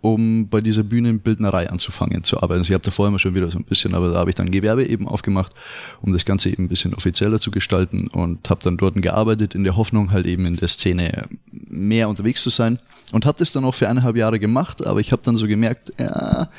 um 0.01 0.47
bei 0.47 0.61
dieser 0.61 0.83
Bühnenbildnerei 0.83 1.69
anzufangen 1.69 2.23
zu 2.23 2.37
arbeiten. 2.37 2.59
Also 2.59 2.71
ich 2.71 2.73
habe 2.73 2.83
da 2.83 2.91
vorher 2.91 3.09
immer 3.09 3.19
schon 3.19 3.35
wieder 3.35 3.49
so 3.49 3.57
ein 3.57 3.65
bisschen, 3.65 3.93
aber 3.93 4.11
da 4.11 4.19
habe 4.19 4.29
ich 4.29 4.35
dann 4.35 4.51
Gewerbe 4.51 4.85
eben 4.85 5.07
aufgemacht, 5.07 5.53
um 6.01 6.13
das 6.13 6.25
Ganze 6.25 6.49
eben 6.49 6.63
ein 6.63 6.69
bisschen 6.69 6.93
offizieller 6.93 7.39
zu 7.39 7.51
gestalten 7.51 8.07
und 8.07 8.49
habe 8.49 8.61
dann 8.63 8.77
dort 8.77 8.95
gearbeitet 9.01 9.55
in 9.55 9.63
der 9.63 9.75
Hoffnung 9.75 10.11
halt 10.11 10.25
eben 10.25 10.45
in 10.45 10.55
der 10.55 10.67
Szene 10.67 11.27
mehr 11.51 12.07
unterwegs 12.07 12.43
zu 12.43 12.49
sein 12.49 12.79
und 13.11 13.25
habe 13.25 13.37
das 13.37 13.51
dann 13.51 13.65
auch 13.65 13.75
für 13.75 13.89
eineinhalb 13.89 14.15
Jahre 14.15 14.39
gemacht, 14.39 14.85
aber 14.85 14.99
ich 14.99 15.11
habe 15.11 15.21
dann 15.23 15.37
so 15.37 15.47
gemerkt, 15.47 15.91
ja, 15.99 16.49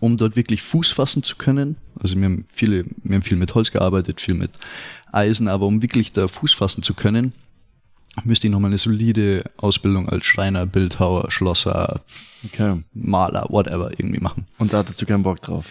um 0.00 0.16
dort 0.16 0.36
wirklich 0.36 0.62
Fuß 0.62 0.90
fassen 0.90 1.22
zu 1.22 1.36
können, 1.36 1.76
also 2.00 2.16
wir 2.16 2.24
haben 2.24 2.44
viele, 2.52 2.84
wir 3.02 3.16
haben 3.16 3.22
viel 3.22 3.36
mit 3.36 3.54
Holz 3.54 3.70
gearbeitet, 3.70 4.20
viel 4.20 4.34
mit 4.34 4.52
Eisen, 5.12 5.48
aber 5.48 5.66
um 5.66 5.82
wirklich 5.82 6.12
da 6.12 6.28
Fuß 6.28 6.54
fassen 6.54 6.82
zu 6.82 6.94
können, 6.94 7.32
müsste 8.24 8.46
ich 8.46 8.52
nochmal 8.52 8.70
eine 8.70 8.78
solide 8.78 9.44
Ausbildung 9.56 10.08
als 10.08 10.26
Schreiner, 10.26 10.66
Bildhauer, 10.66 11.30
Schlosser, 11.30 12.02
Okay. 12.46 12.82
Maler, 12.94 13.46
whatever 13.48 13.90
irgendwie 13.98 14.20
machen. 14.20 14.46
Und 14.58 14.72
da 14.72 14.78
hattest 14.78 15.00
du 15.00 15.06
keinen 15.06 15.22
Bock 15.22 15.40
drauf. 15.42 15.66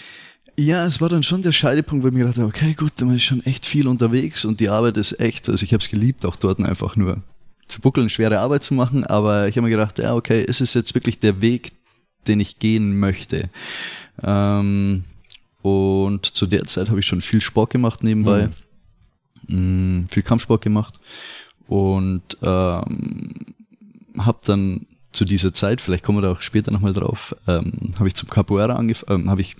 Ja, 0.60 0.86
es 0.86 1.00
war 1.00 1.10
dann 1.10 1.24
schon 1.24 1.44
der 1.44 1.52
Scheidepunkt, 1.52 2.04
weil 2.04 2.10
ich 2.10 2.18
mir 2.18 2.24
gedacht 2.24 2.38
habe, 2.38 2.48
okay, 2.48 2.74
gut, 2.74 2.94
dann 2.98 3.16
ist 3.16 3.24
schon 3.24 3.46
echt 3.46 3.66
viel 3.66 3.88
unterwegs 3.88 4.44
und 4.44 4.60
die 4.60 4.70
Arbeit 4.70 4.98
ist 4.98 5.20
echt, 5.20 5.48
also 5.50 5.64
ich 5.64 5.72
habe 5.72 5.84
es 5.84 5.90
geliebt, 5.90 6.26
auch 6.26 6.36
dort 6.36 6.60
einfach 6.60 6.96
nur 6.96 7.22
zu 7.68 7.80
buckeln, 7.80 8.10
schwere 8.10 8.40
Arbeit 8.40 8.64
zu 8.64 8.74
machen, 8.74 9.06
aber 9.06 9.48
ich 9.48 9.56
habe 9.56 9.66
mir 9.68 9.72
gedacht, 9.72 10.00
ja, 10.00 10.16
okay, 10.16 10.44
ist 10.44 10.62
es 10.62 10.74
jetzt 10.74 10.96
wirklich 10.96 11.20
der 11.20 11.42
Weg, 11.42 11.74
den 12.28 12.40
ich 12.40 12.58
gehen 12.58 13.00
möchte? 13.00 13.50
Ähm, 14.24 15.04
und 15.62 16.26
zu 16.26 16.48
der 16.48 16.64
Zeit 16.64 16.90
habe 16.90 17.02
ich 17.02 17.06
schon 17.06 17.22
viel 17.22 17.42
Sport 17.42 17.70
gemacht 17.70 18.04
nebenbei, 18.04 18.50
mm, 19.48 20.06
viel 20.10 20.24
Kampfsport 20.24 20.64
gemacht 20.64 20.96
und 21.68 22.38
ähm, 22.42 23.34
habe 24.18 24.40
dann 24.46 24.86
zu 25.12 25.26
dieser 25.26 25.54
Zeit, 25.54 25.82
vielleicht 25.82 26.04
kommen 26.04 26.20
wir 26.20 26.22
da 26.24 26.32
auch 26.32 26.42
später 26.42 26.72
nochmal 26.72 26.94
drauf, 26.94 27.36
ähm, 27.48 27.74
habe 27.98 28.08
ich 28.08 28.16
zum 28.16 28.30
Capoeira 28.30 28.76
angefangen, 28.76 29.24
ähm, 29.24 29.30
habe 29.30 29.42
ich 29.42 29.56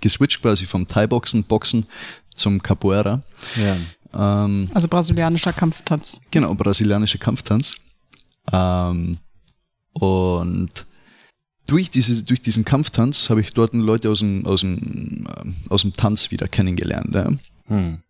geswitcht 0.00 0.42
quasi 0.42 0.66
vom 0.66 0.86
Thai-Boxen, 0.86 1.44
Boxen 1.44 1.86
zum 2.34 2.62
Capoeira. 2.62 3.22
Ja. 3.56 4.44
Ähm, 4.44 4.68
Also 4.74 4.88
brasilianischer 4.88 5.52
Kampftanz. 5.52 6.20
genau, 6.30 6.54
brasilianischer 6.54 7.18
Kampftanz. 7.18 7.76
Ähm, 8.52 9.18
und 9.92 10.70
durch, 11.66 11.90
diese, 11.90 12.22
durch 12.24 12.40
diesen 12.40 12.64
Kampftanz 12.64 13.30
habe 13.30 13.40
ich 13.40 13.52
dort 13.52 13.72
Leute 13.74 14.10
aus 14.10 14.18
dem, 14.18 14.44
aus 14.46 14.60
dem, 14.60 15.26
ähm, 15.36 15.54
aus 15.70 15.82
dem 15.82 15.92
Tanz 15.92 16.30
wieder 16.30 16.46
kennengelernt. 16.48 17.14
Ja. 17.14 17.30
Hm. 17.66 18.02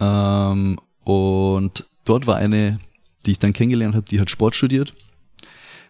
Ähm, 0.00 0.78
und 1.04 1.86
dort 2.04 2.26
war 2.26 2.36
eine, 2.36 2.78
die 3.26 3.32
ich 3.32 3.38
dann 3.38 3.52
kennengelernt 3.52 3.94
habe, 3.94 4.06
die 4.06 4.20
hat 4.20 4.30
Sport 4.30 4.54
studiert. 4.54 4.92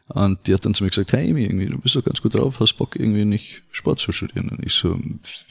Und 0.08 0.46
die 0.46 0.54
hat 0.54 0.64
dann 0.64 0.74
zu 0.74 0.82
mir 0.82 0.90
gesagt, 0.90 1.12
hey 1.12 1.30
Amy, 1.30 1.44
irgendwie, 1.44 1.66
du 1.66 1.78
bist 1.78 1.94
doch 1.94 2.04
ganz 2.04 2.20
gut 2.20 2.34
drauf, 2.34 2.58
hast 2.58 2.74
Bock 2.74 2.96
irgendwie 2.96 3.24
nicht 3.24 3.62
Sport 3.70 4.00
zu 4.00 4.10
studieren. 4.10 4.48
Und 4.48 4.64
ich 4.64 4.74
so, 4.74 4.98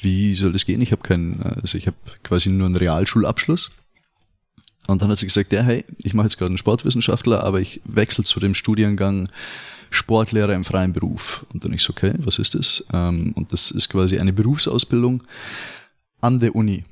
wie 0.01 0.36
soll 0.36 0.51
das 0.51 0.66
gehen? 0.66 0.82
Ich 0.82 0.92
habe 0.92 1.01
keinen, 1.01 1.42
also 1.42 1.78
ich 1.78 1.88
habe 1.88 1.96
quasi 2.24 2.50
nur 2.50 2.68
einen 2.68 2.75
Realschulabschluss. 2.75 3.72
Und 4.88 5.01
dann 5.01 5.10
hat 5.10 5.18
sie 5.18 5.28
gesagt, 5.28 5.54
ja, 5.54 5.62
hey, 5.62 5.86
ich 6.00 6.13
mache 6.13 6.25
jetzt 6.25 6.38
gerade 6.38 6.50
einen 6.50 6.58
Sportwissenschaftler, 6.58 7.44
aber 7.44 7.62
ich 7.62 7.80
wechsle 7.86 8.25
zu 8.25 8.39
dem 8.39 8.54
Studiengang 8.54 9.30
Sportlehrer 9.92 10.54
im 10.54 10.66
freien 10.66 10.94
Beruf. 10.94 11.46
Und 11.54 11.63
dann 11.63 11.74
ich 11.74 11.84
so, 11.84 11.92
okay, 11.92 12.13
was 12.18 12.38
ist 12.38 12.56
das? 12.56 12.84
Ähm, 12.92 13.32
und 13.36 13.54
das 13.54 13.72
ist 13.72 13.89
quasi 13.89 14.20
eine 14.20 14.34
Berufsausbildung 14.34 15.24
an 16.22 16.39
der 16.39 16.56
Uni. 16.56 16.84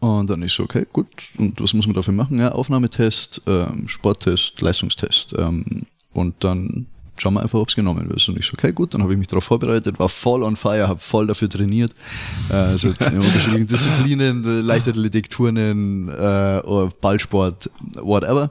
Und 0.00 0.30
dann 0.30 0.42
ist 0.42 0.54
so, 0.54 0.64
okay, 0.64 0.86
gut, 0.90 1.06
und 1.38 1.60
was 1.60 1.74
muss 1.74 1.86
man 1.86 1.94
dafür 1.94 2.14
machen? 2.14 2.38
Ja, 2.38 2.52
Aufnahmetest, 2.52 3.42
ähm, 3.46 3.86
Sporttest, 3.86 4.60
Leistungstest. 4.60 5.34
Ähm, 5.38 5.82
und 6.14 6.42
dann 6.42 6.86
schauen 7.18 7.34
wir 7.34 7.42
einfach, 7.42 7.58
ob 7.58 7.68
es 7.68 7.76
genommen 7.76 8.08
wird. 8.08 8.26
Und 8.28 8.38
ich 8.38 8.46
so, 8.46 8.54
okay, 8.54 8.72
gut, 8.72 8.94
dann 8.94 9.02
habe 9.02 9.12
ich 9.12 9.18
mich 9.18 9.28
darauf 9.28 9.44
vorbereitet, 9.44 9.98
war 9.98 10.08
voll 10.08 10.42
on 10.42 10.56
fire, 10.56 10.88
habe 10.88 11.00
voll 11.00 11.26
dafür 11.26 11.50
trainiert. 11.50 11.92
Äh, 12.48 12.54
also 12.54 12.88
in 12.88 13.16
unterschiedlichen 13.18 13.66
Disziplinen, 13.68 14.62
Leichtathletik, 14.62 15.28
Turnen, 15.28 16.08
äh, 16.08 16.62
Ballsport, 17.00 17.70
whatever. 18.00 18.50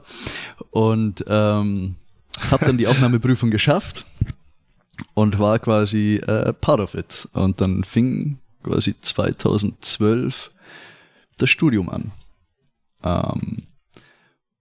Und 0.70 1.24
ähm, 1.26 1.96
habe 2.50 2.64
dann 2.64 2.78
die 2.78 2.86
Aufnahmeprüfung 2.86 3.50
geschafft 3.50 4.04
und 5.14 5.38
war 5.40 5.58
quasi 5.58 6.16
äh, 6.16 6.52
part 6.52 6.80
of 6.80 6.94
it. 6.94 7.28
Und 7.32 7.60
dann 7.60 7.82
fing 7.82 8.38
quasi 8.62 8.94
2012 9.00 10.52
das 11.42 11.50
Studium 11.50 11.88
an. 11.88 12.10
Ähm, 13.02 13.58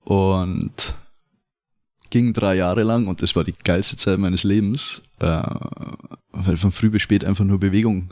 und 0.03 0.95
ging 2.09 2.33
drei 2.33 2.55
Jahre 2.55 2.83
lang 2.83 3.07
und 3.07 3.21
das 3.21 3.35
war 3.35 3.43
die 3.43 3.53
geilste 3.53 3.97
Zeit 3.97 4.17
meines 4.17 4.43
Lebens, 4.43 5.01
äh, 5.19 5.43
weil 6.31 6.57
von 6.57 6.71
früh 6.71 6.89
bis 6.89 7.03
spät 7.03 7.23
einfach 7.23 7.45
nur 7.45 7.59
Bewegung 7.59 8.11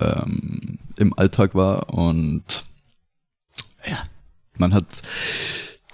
ähm, 0.00 0.78
im 0.96 1.12
Alltag 1.18 1.54
war 1.54 1.92
und 1.92 2.64
ja, 3.86 3.98
man 4.56 4.72
hat 4.72 4.86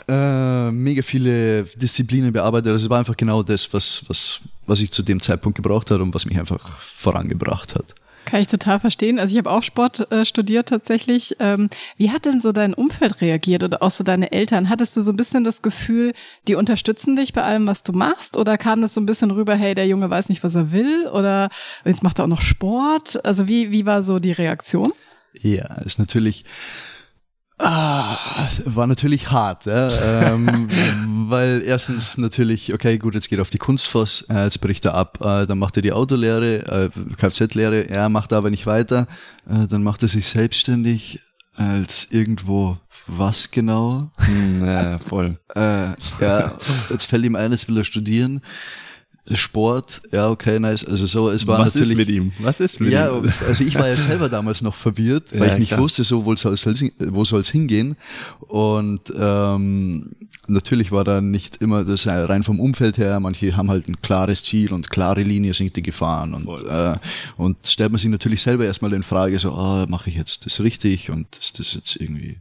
äh, 0.08 0.70
mega 0.70 1.02
viele 1.02 1.64
Disziplinen 1.64 2.32
bearbeitet. 2.32 2.72
Also 2.72 2.86
es 2.86 2.90
war 2.90 2.98
einfach 2.98 3.16
genau 3.16 3.42
das, 3.42 3.72
was, 3.72 4.04
was, 4.08 4.40
was 4.66 4.80
ich 4.80 4.90
zu 4.90 5.02
dem 5.02 5.20
Zeitpunkt 5.20 5.56
gebraucht 5.56 5.90
habe 5.90 6.02
und 6.02 6.14
was 6.14 6.26
mich 6.26 6.38
einfach 6.38 6.78
vorangebracht 6.78 7.74
hat. 7.74 7.94
Kann 8.24 8.40
ich 8.40 8.46
total 8.46 8.78
verstehen. 8.78 9.18
Also 9.18 9.32
ich 9.32 9.38
habe 9.38 9.50
auch 9.50 9.62
Sport 9.62 10.10
äh, 10.12 10.24
studiert 10.24 10.68
tatsächlich. 10.68 11.36
Ähm, 11.40 11.68
wie 11.96 12.10
hat 12.10 12.24
denn 12.24 12.40
so 12.40 12.52
dein 12.52 12.74
Umfeld 12.74 13.20
reagiert 13.20 13.64
oder 13.64 13.82
auch 13.82 13.90
so 13.90 14.04
deine 14.04 14.30
Eltern? 14.30 14.68
Hattest 14.68 14.96
du 14.96 15.00
so 15.00 15.10
ein 15.10 15.16
bisschen 15.16 15.42
das 15.42 15.62
Gefühl, 15.62 16.12
die 16.46 16.54
unterstützen 16.54 17.16
dich 17.16 17.32
bei 17.32 17.42
allem, 17.42 17.66
was 17.66 17.82
du 17.82 17.92
machst? 17.92 18.36
Oder 18.36 18.58
kam 18.58 18.82
das 18.82 18.94
so 18.94 19.00
ein 19.00 19.06
bisschen 19.06 19.30
rüber, 19.30 19.56
hey, 19.56 19.74
der 19.74 19.86
Junge 19.86 20.10
weiß 20.10 20.28
nicht, 20.28 20.44
was 20.44 20.54
er 20.54 20.70
will? 20.70 21.08
Oder 21.08 21.50
jetzt 21.84 22.02
macht 22.02 22.20
er 22.20 22.24
auch 22.24 22.28
noch 22.28 22.42
Sport? 22.42 23.24
Also 23.24 23.48
wie, 23.48 23.70
wie 23.70 23.86
war 23.86 24.02
so 24.02 24.18
die 24.18 24.32
Reaktion? 24.32 24.88
Ja, 25.32 25.74
ist 25.82 25.98
natürlich 25.98 26.44
Ah, 27.62 28.16
war 28.64 28.86
natürlich 28.86 29.30
hart, 29.30 29.66
ja? 29.66 29.88
ähm, 30.32 30.68
weil 31.28 31.62
erstens 31.64 32.16
natürlich, 32.16 32.72
okay, 32.72 32.98
gut, 32.98 33.14
jetzt 33.14 33.28
geht 33.28 33.38
er 33.38 33.42
auf 33.42 33.50
die 33.50 33.58
Kunstfoss, 33.58 34.22
äh, 34.30 34.44
jetzt 34.44 34.60
bricht 34.60 34.84
er 34.86 34.94
ab, 34.94 35.18
äh, 35.20 35.46
dann 35.46 35.58
macht 35.58 35.76
er 35.76 35.82
die 35.82 35.92
Autolehre, 35.92 36.66
äh, 36.66 36.90
Kfz-Lehre, 37.16 37.88
er 37.88 38.08
macht 38.08 38.32
aber 38.32 38.50
nicht 38.50 38.66
weiter, 38.66 39.06
äh, 39.48 39.66
dann 39.66 39.82
macht 39.82 40.02
er 40.02 40.08
sich 40.08 40.26
selbstständig 40.26 41.20
als 41.56 42.08
irgendwo 42.10 42.78
was 43.06 43.50
genau? 43.50 44.10
Hm, 44.18 44.64
ja, 44.64 44.98
voll. 44.98 45.38
Äh, 45.54 45.90
ja, 46.20 46.52
jetzt 46.88 47.06
fällt 47.06 47.24
ihm 47.24 47.36
ein, 47.36 47.50
jetzt 47.52 47.68
will 47.68 47.76
er 47.76 47.84
studieren. 47.84 48.40
Sport, 49.36 50.02
ja, 50.12 50.28
okay, 50.28 50.58
nice. 50.58 50.84
Also 50.84 51.06
so, 51.06 51.30
es 51.30 51.46
war 51.46 51.58
Was 51.60 51.74
natürlich. 51.74 51.90
ist 51.92 51.96
mit 51.96 52.08
ihm? 52.08 52.32
Was 52.40 52.60
ist 52.60 52.80
mit 52.80 52.92
Ja, 52.92 53.16
ihm? 53.16 53.30
also 53.46 53.64
ich 53.64 53.74
war 53.76 53.88
ja 53.88 53.96
selber 53.96 54.28
damals 54.28 54.62
noch 54.62 54.74
verwirrt, 54.74 55.28
weil 55.32 55.48
Ja, 55.48 55.52
ich 55.54 55.58
nicht 55.60 55.68
klar. 55.68 55.80
wusste, 55.80 56.02
so 56.04 56.24
wo 56.24 56.34
soll 56.36 56.54
es 56.54 56.66
wo 56.98 57.24
soll's 57.24 57.50
hingehen. 57.50 57.96
Und 58.40 59.00
ähm, 59.18 60.10
natürlich 60.48 60.92
war 60.92 61.04
da 61.04 61.20
nicht 61.20 61.62
immer 61.62 61.84
das 61.84 62.06
äh, 62.06 62.12
rein 62.12 62.42
vom 62.42 62.60
Umfeld 62.60 62.98
her. 62.98 63.18
Manche 63.20 63.56
haben 63.56 63.70
halt 63.70 63.88
ein 63.88 64.00
klares 64.02 64.42
Ziel 64.42 64.72
und 64.72 64.90
klare 64.90 65.22
Linie 65.22 65.54
sind 65.54 65.76
die 65.76 65.82
gefahren 65.82 66.34
und 66.34 66.44
Voll. 66.44 66.68
äh, 66.68 66.98
und 67.36 67.58
stellt 67.66 67.92
man 67.92 67.98
sich 67.98 68.10
natürlich 68.10 68.42
selber 68.42 68.64
erstmal 68.64 68.92
in 68.92 69.02
Frage, 69.02 69.38
so, 69.38 69.52
ah, 69.52 69.86
mache 69.88 70.10
ich 70.10 70.16
jetzt 70.16 70.46
das 70.46 70.60
richtig 70.60 71.10
und 71.10 71.36
ist 71.38 71.58
das 71.58 71.74
jetzt 71.74 71.96
irgendwie 71.96 72.38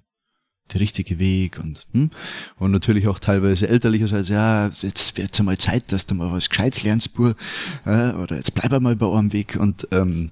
der 0.74 0.82
richtige 0.82 1.20
Weg 1.20 1.60
und 1.60 1.88
hm? 1.94 2.12
und 2.58 2.72
natürlich 2.72 3.08
auch 3.08 3.20
teilweise 3.20 3.68
elterlicherseits, 3.68 4.30
ja, 4.30 4.70
jetzt 4.82 5.18
wird's 5.18 5.40
einmal 5.40 5.58
Zeit, 5.58 5.92
dass 5.92 6.06
du 6.06 6.16
mal 6.16 6.32
was 6.32 6.50
Gescheites 6.50 6.84
lernst, 6.84 7.14
Bur, 7.14 7.36
äh, 7.86 8.12
oder 8.12 8.36
jetzt 8.36 8.54
bleib 8.54 8.72
einmal 8.74 8.96
bei 8.96 9.06
eurem 9.06 9.34
Weg 9.34 9.58
und 9.60 9.88
ähm, 9.92 10.32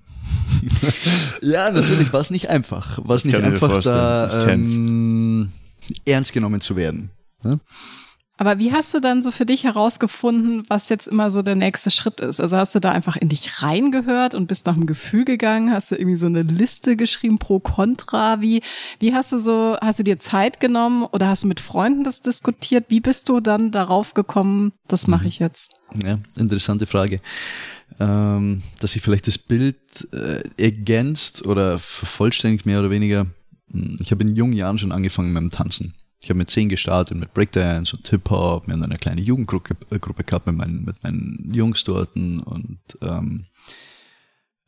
ja, 1.41 1.71
natürlich 1.71 2.11
war 2.11 2.21
es 2.21 2.31
nicht 2.31 2.49
einfach, 2.49 2.99
war 3.07 3.15
es 3.15 3.25
nicht 3.25 3.35
einfach 3.35 3.81
da 3.81 4.47
ähm, 4.49 5.51
ernst 6.05 6.33
genommen 6.33 6.61
zu 6.61 6.75
werden. 6.75 7.11
Ne? 7.43 7.59
Aber 8.39 8.59
wie 8.59 8.71
hast 8.71 8.93
du 8.93 8.99
dann 8.99 9.23
so 9.23 9.31
für 9.31 9.45
dich 9.47 9.63
herausgefunden, 9.63 10.63
was 10.67 10.89
jetzt 10.89 11.07
immer 11.07 11.31
so 11.31 11.41
der 11.41 11.55
nächste 11.55 11.89
Schritt 11.89 12.19
ist? 12.19 12.39
Also 12.39 12.55
hast 12.57 12.75
du 12.75 12.79
da 12.79 12.91
einfach 12.91 13.15
in 13.15 13.29
dich 13.29 13.63
reingehört 13.63 14.35
und 14.35 14.47
bist 14.47 14.67
nach 14.67 14.75
dem 14.75 14.85
Gefühl 14.85 15.25
gegangen? 15.25 15.71
Hast 15.71 15.89
du 15.89 15.95
irgendwie 15.95 16.17
so 16.17 16.27
eine 16.27 16.43
Liste 16.43 16.95
geschrieben 16.95 17.39
pro 17.39 17.59
Contra? 17.59 18.39
Wie, 18.39 18.61
wie 18.99 19.13
hast 19.15 19.31
du 19.31 19.39
so, 19.39 19.75
hast 19.81 19.97
du 19.99 20.03
dir 20.03 20.19
Zeit 20.19 20.59
genommen 20.59 21.03
oder 21.05 21.27
hast 21.27 21.43
du 21.43 21.47
mit 21.47 21.59
Freunden 21.59 22.03
das 22.03 22.21
diskutiert? 22.21 22.85
Wie 22.89 22.99
bist 22.99 23.27
du 23.27 23.39
dann 23.39 23.71
darauf 23.71 24.13
gekommen, 24.13 24.71
das 24.87 25.07
mache 25.07 25.27
ich 25.27 25.39
jetzt? 25.39 25.75
Ja, 26.03 26.19
interessante 26.37 26.85
Frage. 26.85 27.19
Ähm, 27.99 28.61
dass 28.79 28.91
sich 28.91 29.01
vielleicht 29.01 29.25
das 29.25 29.39
Bild 29.39 29.77
äh, 30.13 30.43
ergänzt 30.57 31.45
oder 31.45 31.79
vervollständigt 31.79 32.67
mehr 32.67 32.79
oder 32.79 32.91
weniger. 32.91 33.25
Hm, 33.71 33.97
Ich 34.01 34.11
habe 34.11 34.23
in 34.23 34.35
jungen 34.35 34.53
Jahren 34.53 34.77
schon 34.77 34.91
angefangen 34.91 35.33
mit 35.33 35.41
dem 35.41 35.49
Tanzen. 35.49 35.95
Ich 36.27 36.29
habe 36.29 36.39
mit 36.39 36.49
zehn 36.49 36.67
gestartet 36.67 37.17
mit 37.17 37.33
Breakdance 37.33 37.95
und 37.95 38.05
Hip-Hop. 38.09 38.67
Wir 38.67 38.73
haben 38.73 38.83
eine 38.83 38.97
kleine 38.97 39.21
Jugendgruppe 39.21 39.77
äh, 39.91 39.97
Gruppe 39.97 40.25
gehabt 40.25 40.45
mit 40.45 40.57
meinen, 40.57 40.83
mit 40.83 41.01
meinen 41.01 41.49
Jungs 41.53 41.85
dort 41.85 42.17
und 42.17 42.79
ähm, 43.01 43.43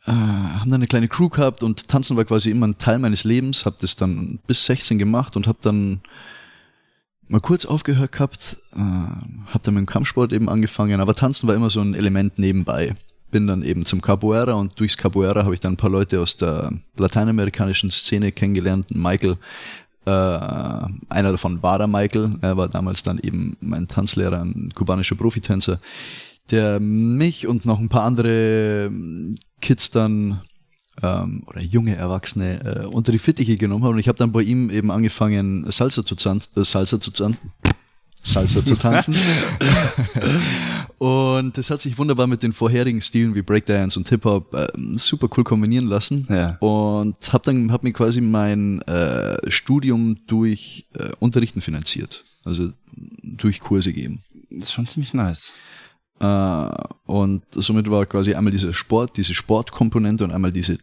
äh, 0.05 0.11
haben 0.11 0.71
dann 0.71 0.75
eine 0.75 0.87
kleine 0.87 1.09
Crew 1.09 1.27
gehabt 1.27 1.61
und 1.61 1.89
Tanzen 1.89 2.15
war 2.15 2.23
quasi 2.23 2.49
immer 2.49 2.65
ein 2.65 2.77
Teil 2.77 2.97
meines 2.97 3.25
Lebens. 3.25 3.65
Habe 3.65 3.75
das 3.81 3.97
dann 3.97 4.39
bis 4.47 4.65
16 4.67 4.99
gemacht 4.99 5.35
und 5.35 5.47
habe 5.47 5.57
dann 5.61 5.99
mal 7.27 7.41
kurz 7.41 7.65
aufgehört 7.65 8.13
gehabt, 8.13 8.55
äh, 8.73 8.77
habe 8.77 9.59
dann 9.61 9.73
mit 9.73 9.81
dem 9.81 9.85
Kampfsport 9.85 10.31
eben 10.31 10.47
angefangen, 10.47 11.01
aber 11.01 11.13
Tanzen 11.13 11.49
war 11.49 11.55
immer 11.55 11.69
so 11.69 11.81
ein 11.81 11.93
Element 11.93 12.39
nebenbei. 12.39 12.95
Bin 13.31 13.47
dann 13.47 13.63
eben 13.63 13.85
zum 13.85 13.99
Capoeira 13.99 14.53
und 14.53 14.79
durchs 14.79 14.95
Capoeira 14.95 15.43
habe 15.43 15.55
ich 15.55 15.59
dann 15.59 15.73
ein 15.73 15.77
paar 15.77 15.89
Leute 15.89 16.21
aus 16.21 16.37
der 16.37 16.71
lateinamerikanischen 16.95 17.91
Szene 17.91 18.31
kennengelernt. 18.31 18.95
Michael, 18.95 19.35
äh, 20.05 20.11
einer 20.11 21.31
davon 21.31 21.61
war 21.61 21.77
der 21.77 21.87
Michael, 21.87 22.35
er 22.41 22.57
war 22.57 22.67
damals 22.67 23.03
dann 23.03 23.19
eben 23.19 23.57
mein 23.61 23.87
Tanzlehrer, 23.87 24.41
ein 24.41 24.71
kubanischer 24.73 25.15
Profitänzer, 25.15 25.79
der 26.51 26.79
mich 26.79 27.47
und 27.47 27.65
noch 27.65 27.79
ein 27.79 27.89
paar 27.89 28.03
andere 28.03 28.91
Kids 29.61 29.91
dann 29.91 30.41
ähm, 31.01 31.43
oder 31.47 31.61
junge 31.61 31.95
Erwachsene 31.95 32.83
äh, 32.83 32.85
unter 32.85 33.11
die 33.11 33.19
Fittiche 33.19 33.57
genommen 33.57 33.83
haben. 33.83 33.93
Und 33.93 33.99
ich 33.99 34.07
habe 34.07 34.17
dann 34.17 34.31
bei 34.31 34.41
ihm 34.41 34.69
eben 34.69 34.91
angefangen, 34.91 35.69
Salsa 35.69 36.05
zu, 36.05 36.15
tan 36.15 36.41
äh, 36.55 36.63
Salsa 36.63 36.99
zu, 36.99 37.11
tan 37.11 37.37
Salsa 38.23 38.63
zu 38.63 38.75
tanzen. 38.75 39.15
und 40.97 41.57
das 41.57 41.69
hat 41.69 41.81
sich 41.81 41.97
wunderbar 41.97 42.27
mit 42.27 42.43
den 42.43 42.53
vorherigen 42.53 43.01
Stilen 43.01 43.35
wie 43.35 43.41
Breakdance 43.41 43.97
und 43.97 44.09
Hip-Hop 44.09 44.53
äh, 44.53 44.67
super 44.93 45.29
cool 45.37 45.43
kombinieren 45.43 45.87
lassen. 45.87 46.27
Ja. 46.29 46.57
Und 46.59 47.15
habe 47.33 47.43
dann 47.45 47.71
hab 47.71 47.83
mir 47.83 47.93
quasi 47.93 48.21
mein 48.21 48.81
äh, 48.83 49.37
Studium 49.49 50.17
durch 50.27 50.87
äh, 50.93 51.11
Unterrichten 51.19 51.61
finanziert. 51.61 52.25
Also 52.45 52.69
durch 53.23 53.59
Kurse 53.59 53.93
geben. 53.93 54.21
Das 54.49 54.69
ist 54.69 54.71
schon 54.71 54.87
ziemlich 54.87 55.13
nice. 55.13 55.51
Äh, 56.19 56.69
und 57.05 57.43
somit 57.51 57.89
war 57.89 58.05
quasi 58.05 58.33
einmal 58.33 58.51
dieser 58.51 58.73
Sport, 58.73 59.17
diese 59.17 59.33
Sportkomponente 59.33 60.23
und 60.23 60.31
einmal 60.31 60.51
diese 60.51 60.77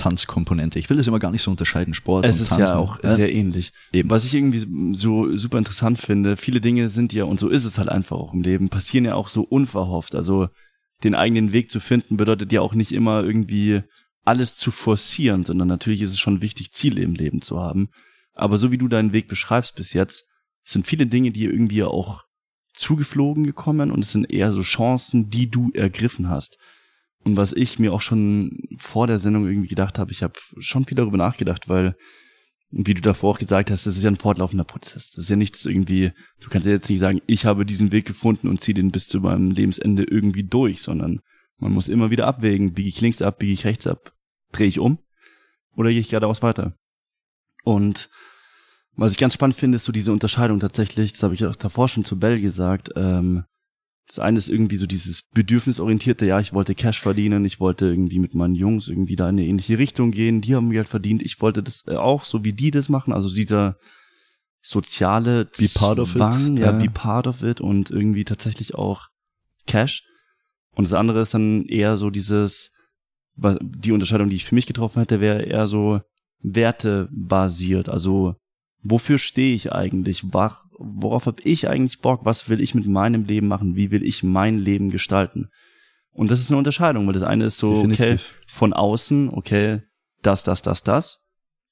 Tanzkomponente. 0.00 0.78
Ich 0.78 0.90
will 0.90 0.96
das 0.96 1.06
immer 1.06 1.18
gar 1.18 1.30
nicht 1.30 1.42
so 1.42 1.50
unterscheiden, 1.50 1.94
Sport 1.94 2.24
Es 2.26 2.36
und 2.36 2.42
ist 2.42 2.48
Tanz. 2.48 2.60
ja 2.60 2.76
auch 2.76 3.02
Äh, 3.02 3.14
sehr 3.14 3.32
ähnlich. 3.32 3.72
eben. 3.92 4.10
Was 4.10 4.24
ich 4.24 4.34
irgendwie 4.34 4.94
so 4.94 5.36
super 5.36 5.58
interessant 5.58 5.98
finde, 5.98 6.36
viele 6.36 6.60
Dinge 6.60 6.88
sind 6.88 7.12
ja, 7.12 7.24
und 7.24 7.38
so 7.40 7.48
ist 7.48 7.64
es 7.64 7.78
halt 7.78 7.88
einfach 7.88 8.16
auch 8.16 8.34
im 8.34 8.42
Leben, 8.42 8.68
passieren 8.68 9.04
ja 9.04 9.14
auch 9.14 9.28
so 9.28 9.42
unverhofft. 9.42 10.14
Also 10.14 10.48
den 11.04 11.14
eigenen 11.14 11.52
Weg 11.52 11.70
zu 11.70 11.80
finden 11.80 12.16
bedeutet 12.16 12.52
ja 12.52 12.60
auch 12.60 12.74
nicht 12.74 12.92
immer 12.92 13.22
irgendwie 13.24 13.82
alles 14.24 14.56
zu 14.56 14.70
forcieren, 14.70 15.44
sondern 15.44 15.68
natürlich 15.68 16.02
ist 16.02 16.10
es 16.10 16.18
schon 16.18 16.42
wichtig, 16.42 16.72
Ziele 16.72 17.00
im 17.02 17.14
Leben 17.14 17.40
zu 17.42 17.58
haben. 17.58 17.88
Aber 18.34 18.58
so 18.58 18.70
wie 18.70 18.78
du 18.78 18.88
deinen 18.88 19.12
Weg 19.12 19.28
beschreibst 19.28 19.76
bis 19.76 19.92
jetzt, 19.92 20.26
sind 20.64 20.86
viele 20.86 21.06
Dinge, 21.06 21.30
die 21.30 21.44
irgendwie 21.44 21.84
auch 21.84 22.22
zugeflogen 22.74 23.44
gekommen 23.44 23.90
und 23.90 24.00
es 24.00 24.12
sind 24.12 24.30
eher 24.30 24.52
so 24.52 24.62
Chancen, 24.62 25.30
die 25.30 25.50
du 25.50 25.70
ergriffen 25.72 26.28
hast. 26.28 26.56
Und 27.24 27.36
was 27.36 27.52
ich 27.52 27.78
mir 27.78 27.92
auch 27.92 28.00
schon 28.00 28.58
vor 28.78 29.06
der 29.06 29.18
Sendung 29.18 29.46
irgendwie 29.46 29.68
gedacht 29.68 29.98
habe, 29.98 30.12
ich 30.12 30.22
habe 30.22 30.38
schon 30.58 30.86
viel 30.86 30.96
darüber 30.96 31.18
nachgedacht, 31.18 31.68
weil, 31.68 31.94
wie 32.70 32.94
du 32.94 33.02
davor 33.02 33.34
auch 33.34 33.38
gesagt 33.38 33.70
hast, 33.70 33.86
das 33.86 33.96
ist 33.96 34.02
ja 34.02 34.10
ein 34.10 34.16
fortlaufender 34.16 34.64
Prozess. 34.64 35.10
Das 35.10 35.24
ist 35.24 35.30
ja 35.30 35.36
nichts 35.36 35.66
irgendwie, 35.66 36.12
du 36.40 36.48
kannst 36.48 36.66
ja 36.66 36.72
jetzt 36.72 36.88
nicht 36.88 37.00
sagen, 37.00 37.20
ich 37.26 37.44
habe 37.44 37.66
diesen 37.66 37.92
Weg 37.92 38.06
gefunden 38.06 38.48
und 38.48 38.62
ziehe 38.62 38.74
den 38.74 38.90
bis 38.90 39.06
zu 39.06 39.20
meinem 39.20 39.50
Lebensende 39.50 40.04
irgendwie 40.04 40.44
durch, 40.44 40.80
sondern 40.80 41.20
man 41.58 41.72
muss 41.72 41.88
immer 41.88 42.10
wieder 42.10 42.26
abwägen, 42.26 42.72
biege 42.72 42.88
ich 42.88 43.00
links 43.02 43.20
ab, 43.20 43.38
biege 43.38 43.52
ich 43.52 43.66
rechts 43.66 43.86
ab, 43.86 44.12
drehe 44.52 44.68
ich 44.68 44.78
um 44.78 44.98
oder 45.76 45.90
gehe 45.90 46.00
ich 46.00 46.08
geradeaus 46.08 46.42
weiter. 46.42 46.74
Und 47.64 48.08
Was 48.96 49.12
ich 49.12 49.18
ganz 49.18 49.34
spannend 49.34 49.56
finde, 49.56 49.76
ist 49.76 49.84
so 49.84 49.92
diese 49.92 50.12
Unterscheidung 50.12 50.60
tatsächlich, 50.60 51.12
das 51.12 51.22
habe 51.22 51.34
ich 51.34 51.46
auch 51.46 51.56
davor 51.56 51.88
schon 51.88 52.04
zu 52.04 52.18
Bell 52.18 52.40
gesagt, 52.40 52.90
ähm, 52.96 53.44
das 54.10 54.18
eine 54.18 54.38
ist 54.38 54.48
irgendwie 54.48 54.76
so 54.76 54.86
dieses 54.86 55.22
bedürfnisorientierte, 55.30 56.26
ja, 56.26 56.40
ich 56.40 56.52
wollte 56.52 56.74
Cash 56.74 57.00
verdienen, 57.00 57.44
ich 57.44 57.60
wollte 57.60 57.86
irgendwie 57.86 58.18
mit 58.18 58.34
meinen 58.34 58.56
Jungs 58.56 58.88
irgendwie 58.88 59.14
da 59.14 59.28
in 59.28 59.36
eine 59.38 59.46
ähnliche 59.46 59.78
Richtung 59.78 60.10
gehen, 60.10 60.40
die 60.40 60.56
haben 60.56 60.70
Geld 60.70 60.88
verdient, 60.88 61.22
ich 61.22 61.40
wollte 61.40 61.62
das 61.62 61.84
äh, 61.86 61.94
auch, 61.94 62.24
so 62.24 62.42
wie 62.44 62.52
die 62.52 62.72
das 62.72 62.88
machen, 62.88 63.12
also 63.12 63.32
dieser 63.32 63.76
soziale 64.62 65.44
Be 65.46 65.68
part 65.74 65.98
of 66.00 66.12
Zwang, 66.12 66.56
it. 66.56 66.62
ja, 66.64 66.72
Ja. 66.72 66.78
be 66.78 66.90
part 66.90 67.26
of 67.28 67.42
it 67.42 67.60
und 67.60 67.90
irgendwie 67.90 68.24
tatsächlich 68.24 68.74
auch 68.74 69.06
Cash. 69.66 70.02
Und 70.72 70.84
das 70.84 70.92
andere 70.92 71.20
ist 71.20 71.32
dann 71.34 71.64
eher 71.66 71.96
so 71.96 72.10
dieses, 72.10 72.74
die 73.36 73.92
Unterscheidung, 73.92 74.28
die 74.28 74.36
ich 74.36 74.44
für 74.44 74.54
mich 74.54 74.66
getroffen 74.66 74.98
hätte, 75.00 75.20
wäre 75.20 75.42
eher 75.42 75.66
so 75.66 76.00
wertebasiert. 76.42 77.88
Also 77.88 78.34
wofür 78.82 79.18
stehe 79.18 79.54
ich 79.54 79.72
eigentlich? 79.72 80.32
Wach- 80.32 80.64
Worauf 80.82 81.26
habe 81.26 81.42
ich 81.42 81.68
eigentlich 81.68 82.00
Bock? 82.00 82.24
Was 82.24 82.48
will 82.48 82.60
ich 82.60 82.74
mit 82.74 82.86
meinem 82.86 83.24
Leben 83.24 83.48
machen? 83.48 83.76
Wie 83.76 83.90
will 83.90 84.02
ich 84.02 84.22
mein 84.22 84.58
Leben 84.58 84.90
gestalten? 84.90 85.48
Und 86.12 86.30
das 86.30 86.40
ist 86.40 86.50
eine 86.50 86.58
Unterscheidung, 86.58 87.06
weil 87.06 87.12
das 87.12 87.22
eine 87.22 87.44
ist 87.44 87.58
so, 87.58 87.72
okay, 87.72 87.88
Definitiv. 87.88 88.40
von 88.46 88.72
außen, 88.72 89.28
okay, 89.30 89.82
das, 90.22 90.42
das, 90.42 90.62
das, 90.62 90.82
das. 90.82 91.26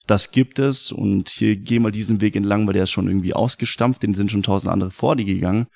Das 0.06 0.30
gibt 0.30 0.58
es 0.58 0.92
und 0.92 1.28
hier 1.28 1.56
geh 1.56 1.78
mal 1.78 1.92
diesen 1.92 2.20
Weg 2.20 2.34
entlang, 2.36 2.66
weil 2.66 2.72
der 2.72 2.84
ist 2.84 2.90
schon 2.90 3.08
irgendwie 3.08 3.34
ausgestampft, 3.34 4.02
den 4.02 4.14
sind 4.14 4.30
schon 4.30 4.42
tausend 4.42 4.72
andere 4.72 4.90
vor 4.90 5.16
dir 5.16 5.24
gegangen. 5.24 5.66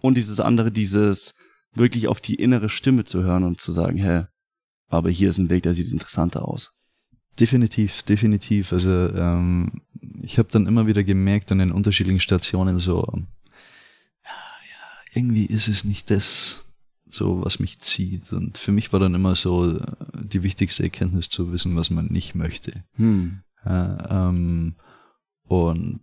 Und 0.00 0.16
dieses 0.16 0.40
andere, 0.40 0.70
dieses 0.70 1.34
wirklich 1.74 2.08
auf 2.08 2.20
die 2.20 2.34
innere 2.34 2.68
Stimme 2.68 3.04
zu 3.04 3.22
hören 3.22 3.44
und 3.44 3.60
zu 3.60 3.72
sagen, 3.72 3.98
hä, 3.98 4.24
aber 4.88 5.10
hier 5.10 5.30
ist 5.30 5.38
ein 5.38 5.50
Weg, 5.50 5.62
der 5.62 5.74
sieht 5.74 5.90
interessanter 5.90 6.46
aus. 6.46 6.77
Definitiv, 7.38 8.02
definitiv. 8.02 8.72
Also 8.72 8.90
ähm, 8.90 9.80
ich 10.22 10.38
habe 10.38 10.48
dann 10.50 10.66
immer 10.66 10.86
wieder 10.86 11.04
gemerkt 11.04 11.52
an 11.52 11.58
den 11.58 11.70
unterschiedlichen 11.70 12.20
Stationen 12.20 12.78
so, 12.78 13.06
ähm, 13.14 13.26
ja, 14.24 14.30
ja, 14.30 15.14
irgendwie 15.14 15.46
ist 15.46 15.68
es 15.68 15.84
nicht 15.84 16.10
das, 16.10 16.66
so 17.06 17.44
was 17.44 17.60
mich 17.60 17.78
zieht. 17.78 18.32
Und 18.32 18.58
für 18.58 18.72
mich 18.72 18.92
war 18.92 19.00
dann 19.00 19.14
immer 19.14 19.36
so 19.36 19.76
äh, 19.76 19.80
die 20.14 20.42
wichtigste 20.42 20.82
Erkenntnis 20.82 21.28
zu 21.28 21.52
wissen, 21.52 21.76
was 21.76 21.90
man 21.90 22.06
nicht 22.06 22.34
möchte. 22.34 22.84
Hm. 22.96 23.42
Ja, 23.64 24.28
ähm, 24.28 24.74
und 25.44 26.00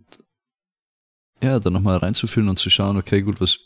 ja, 1.42 1.60
dann 1.60 1.74
nochmal 1.74 1.98
reinzufühlen 1.98 2.48
und 2.48 2.58
zu 2.58 2.70
schauen, 2.70 2.96
okay, 2.96 3.20
gut, 3.22 3.40
was 3.40 3.58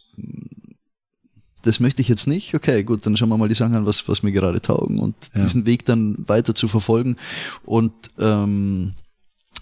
das 1.63 1.81
möchte 1.81 2.01
ich 2.03 2.09
jetzt 2.09 2.27
nicht, 2.27 2.55
okay, 2.55 2.83
gut, 2.85 3.05
dann 3.07 3.17
schauen 3.17 3.29
wir 3.29 3.37
mal 3.37 3.49
die 3.49 3.55
Sachen 3.55 3.75
an, 3.75 3.87
was, 3.87 4.09
was 4.09 4.23
mir 4.23 4.33
gerade 4.33 4.61
taugen 4.61 4.99
und 4.99 5.15
Ja. 5.35 5.41
diesen 5.43 5.67
Weg 5.67 5.85
dann 5.85 6.17
weiter 6.27 6.55
zu 6.55 6.69
verfolgen. 6.69 7.17
Und 7.65 7.93
ähm, 8.19 8.93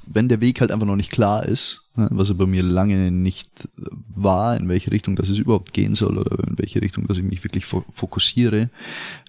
wenn 0.07 0.29
der 0.29 0.41
Weg 0.41 0.61
halt 0.61 0.71
einfach 0.71 0.87
noch 0.87 0.97
nicht 0.97 1.11
klar 1.13 1.45
ist, 1.45 1.83
ne, 1.97 2.09
was 2.11 2.29
er 2.31 2.35
bei 2.37 2.47
mir 2.47 2.63
lange 2.63 3.11
nicht 3.11 3.69
war, 4.15 4.57
in 4.57 4.69
welche 4.69 4.91
Richtung 4.93 5.17
das 5.17 5.29
es 5.29 5.39
überhaupt 5.39 5.73
gehen 5.73 5.95
soll 5.95 6.19
oder 6.19 6.49
in 6.49 6.59
welche 6.59 6.81
Richtung, 6.81 7.07
dass 7.07 7.19
ich 7.19 7.25
mich 7.25 7.45
wirklich 7.45 7.67
fo 7.67 7.85
fokussiere, 7.93 8.71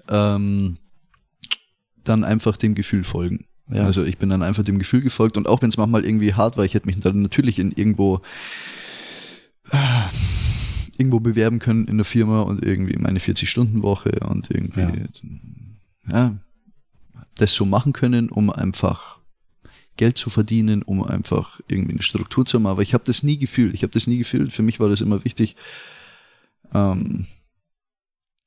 ähm, 0.08 0.78
dann 2.04 2.24
einfach 2.24 2.56
dem 2.58 2.76
Gefühl 2.76 3.04
folgen. 3.04 3.46
Ja. 3.72 3.84
Also 3.84 4.04
ich 4.04 4.18
bin 4.18 4.30
dann 4.30 4.42
einfach 4.42 4.64
dem 4.64 4.80
Gefühl 4.80 5.02
gefolgt 5.02 5.38
und 5.38 5.48
auch 5.48 5.62
wenn 5.62 5.70
es 5.70 5.78
manchmal 5.78 6.06
irgendwie 6.06 6.34
hart 6.34 6.58
war, 6.58 6.66
ich 6.66 6.74
hätte 6.74 6.88
mich 6.88 6.98
dann 7.00 7.22
natürlich 7.22 7.60
in 7.60 7.72
irgendwo 7.72 8.22
irgendwo 11.00 11.20
bewerben 11.20 11.60
können 11.60 11.86
in 11.86 11.98
der 11.98 12.06
Firma 12.06 12.42
und 12.42 12.64
irgendwie 12.64 12.98
meine 12.98 13.20
40-Stunden-Woche 13.20 14.20
und 14.28 14.52
irgendwie 14.52 15.06
ja. 16.12 16.36
das 17.36 17.54
so 17.54 17.66
machen 17.66 17.94
können, 17.94 18.30
um 18.30 18.50
einfach 18.50 19.20
Geld 19.96 20.18
zu 20.18 20.30
verdienen, 20.30 20.84
um 20.84 21.04
einfach 21.04 21.62
irgendwie 21.68 21.94
eine 21.94 22.04
Struktur 22.04 22.46
zu 22.46 22.58
haben. 22.58 22.68
Aber 22.68 22.82
ich 22.82 22.94
habe 22.94 23.04
das 23.06 23.24
nie 23.24 23.38
gefühlt. 23.38 23.74
Ich 23.74 23.84
habe 23.84 23.94
das 23.94 24.08
nie 24.08 24.18
gefühlt. 24.18 24.52
Für 24.52 24.62
mich 24.62 24.80
war 24.80 24.90
das 24.90 25.02
immer 25.02 25.24
wichtig, 25.24 25.56
ähm, 26.74 27.26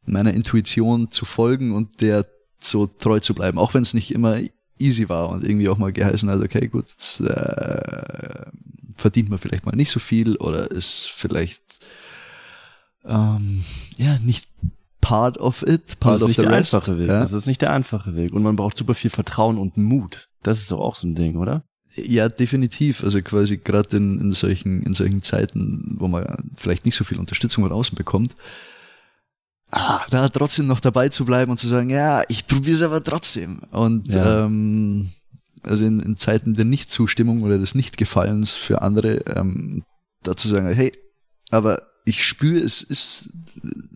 meiner 0.05 0.35
Intuition 0.35 1.11
zu 1.11 1.25
folgen 1.25 1.73
und 1.73 2.01
der 2.01 2.27
so 2.61 2.87
treu 2.87 3.19
zu 3.21 3.35
bleiben, 3.35 3.59
auch 3.59 3.75
wenn 3.75 3.83
es 3.83 3.95
nicht 3.95 4.13
immer 4.13 4.41
easy 4.79 5.09
war 5.09 5.31
und 5.31 5.45
irgendwie 5.45 5.69
auch 5.69 5.79
mal 5.79 5.93
geheißen 5.93 6.29
hat, 6.29 6.43
okay, 6.43 6.69
gut, 6.69 6.89
jetzt, 6.89 7.21
äh, 7.21 8.47
verdient 8.97 9.31
man 9.31 9.39
vielleicht 9.39 9.65
mal 9.65 9.77
nicht 9.77 9.91
so 9.91 10.01
viel 10.01 10.37
oder 10.37 10.71
ist 10.71 11.09
vielleicht 11.09 11.63
ähm, 13.07 13.65
ja 13.97 14.19
nicht 14.21 14.49
part 15.01 15.39
of 15.39 15.63
it, 15.67 15.99
part 16.01 16.15
das 16.15 16.21
ist 16.21 16.23
of 16.23 16.29
nicht 16.29 16.37
the 16.37 16.43
der 16.43 16.51
rest. 16.53 16.75
einfache 16.75 16.99
Weg. 16.99 17.09
Ja? 17.09 17.21
Das 17.21 17.33
ist 17.33 17.47
nicht 17.47 17.61
der 17.63 17.73
einfache 17.73 18.15
Weg. 18.15 18.33
Und 18.33 18.43
man 18.43 18.57
braucht 18.57 18.77
super 18.77 18.95
viel 18.95 19.11
Vertrauen 19.11 19.59
und 19.59 19.77
Mut. 19.77 20.29
Das 20.43 20.59
ist 20.59 20.71
doch 20.71 20.81
auch 20.81 20.95
so 20.97 21.07
ein 21.07 21.15
Ding, 21.15 21.37
oder? 21.37 21.65
Ja, 21.97 22.29
definitiv. 22.29 23.03
Also 23.05 23.21
quasi 23.21 23.59
gerade 23.59 23.97
in, 23.97 24.19
in 24.21 24.33
solchen 24.33 24.83
in 24.83 24.95
solchen 24.95 25.21
Zeiten, 25.23 25.97
wo 25.99 26.09
man 26.09 26.25
vielleicht 26.57 26.87
nicht 26.87 26.97
so 26.97 27.05
viel 27.05 27.19
Unterstützung 27.19 27.65
von 27.65 27.73
außen 27.73 27.97
bekommt, 27.97 28.35
ah, 29.71 30.01
da 30.11 30.29
trotzdem 30.29 30.67
noch 30.67 30.81
dabei 30.81 31.09
zu 31.09 31.25
bleiben 31.25 31.51
und 31.51 31.59
zu 31.59 31.69
sagen, 31.69 31.91
ja, 31.91 32.23
ich 32.29 32.47
probiere 32.47 32.77
es 32.77 32.83
aber 32.83 33.03
trotzdem. 33.03 33.61
Und 33.73 34.09
Ja. 34.09 34.45
ähm, 34.47 35.11
also 35.65 35.85
in, 35.85 36.01
in 36.01 36.17
Zeiten 36.17 36.55
der 36.55 36.65
Nichtzustimmung 36.65 37.43
oder 37.43 37.59
des 37.59 37.75
Nichtgefallens 37.75 38.51
für 38.53 38.83
andere, 38.83 39.19
ähm, 39.37 39.83
dazu 40.23 40.49
sagen, 40.49 40.69
hey, 40.75 40.93
aber 41.51 41.83
ich 42.05 42.25
spüre, 42.25 42.61
es 42.61 42.83
ist, 42.83 43.31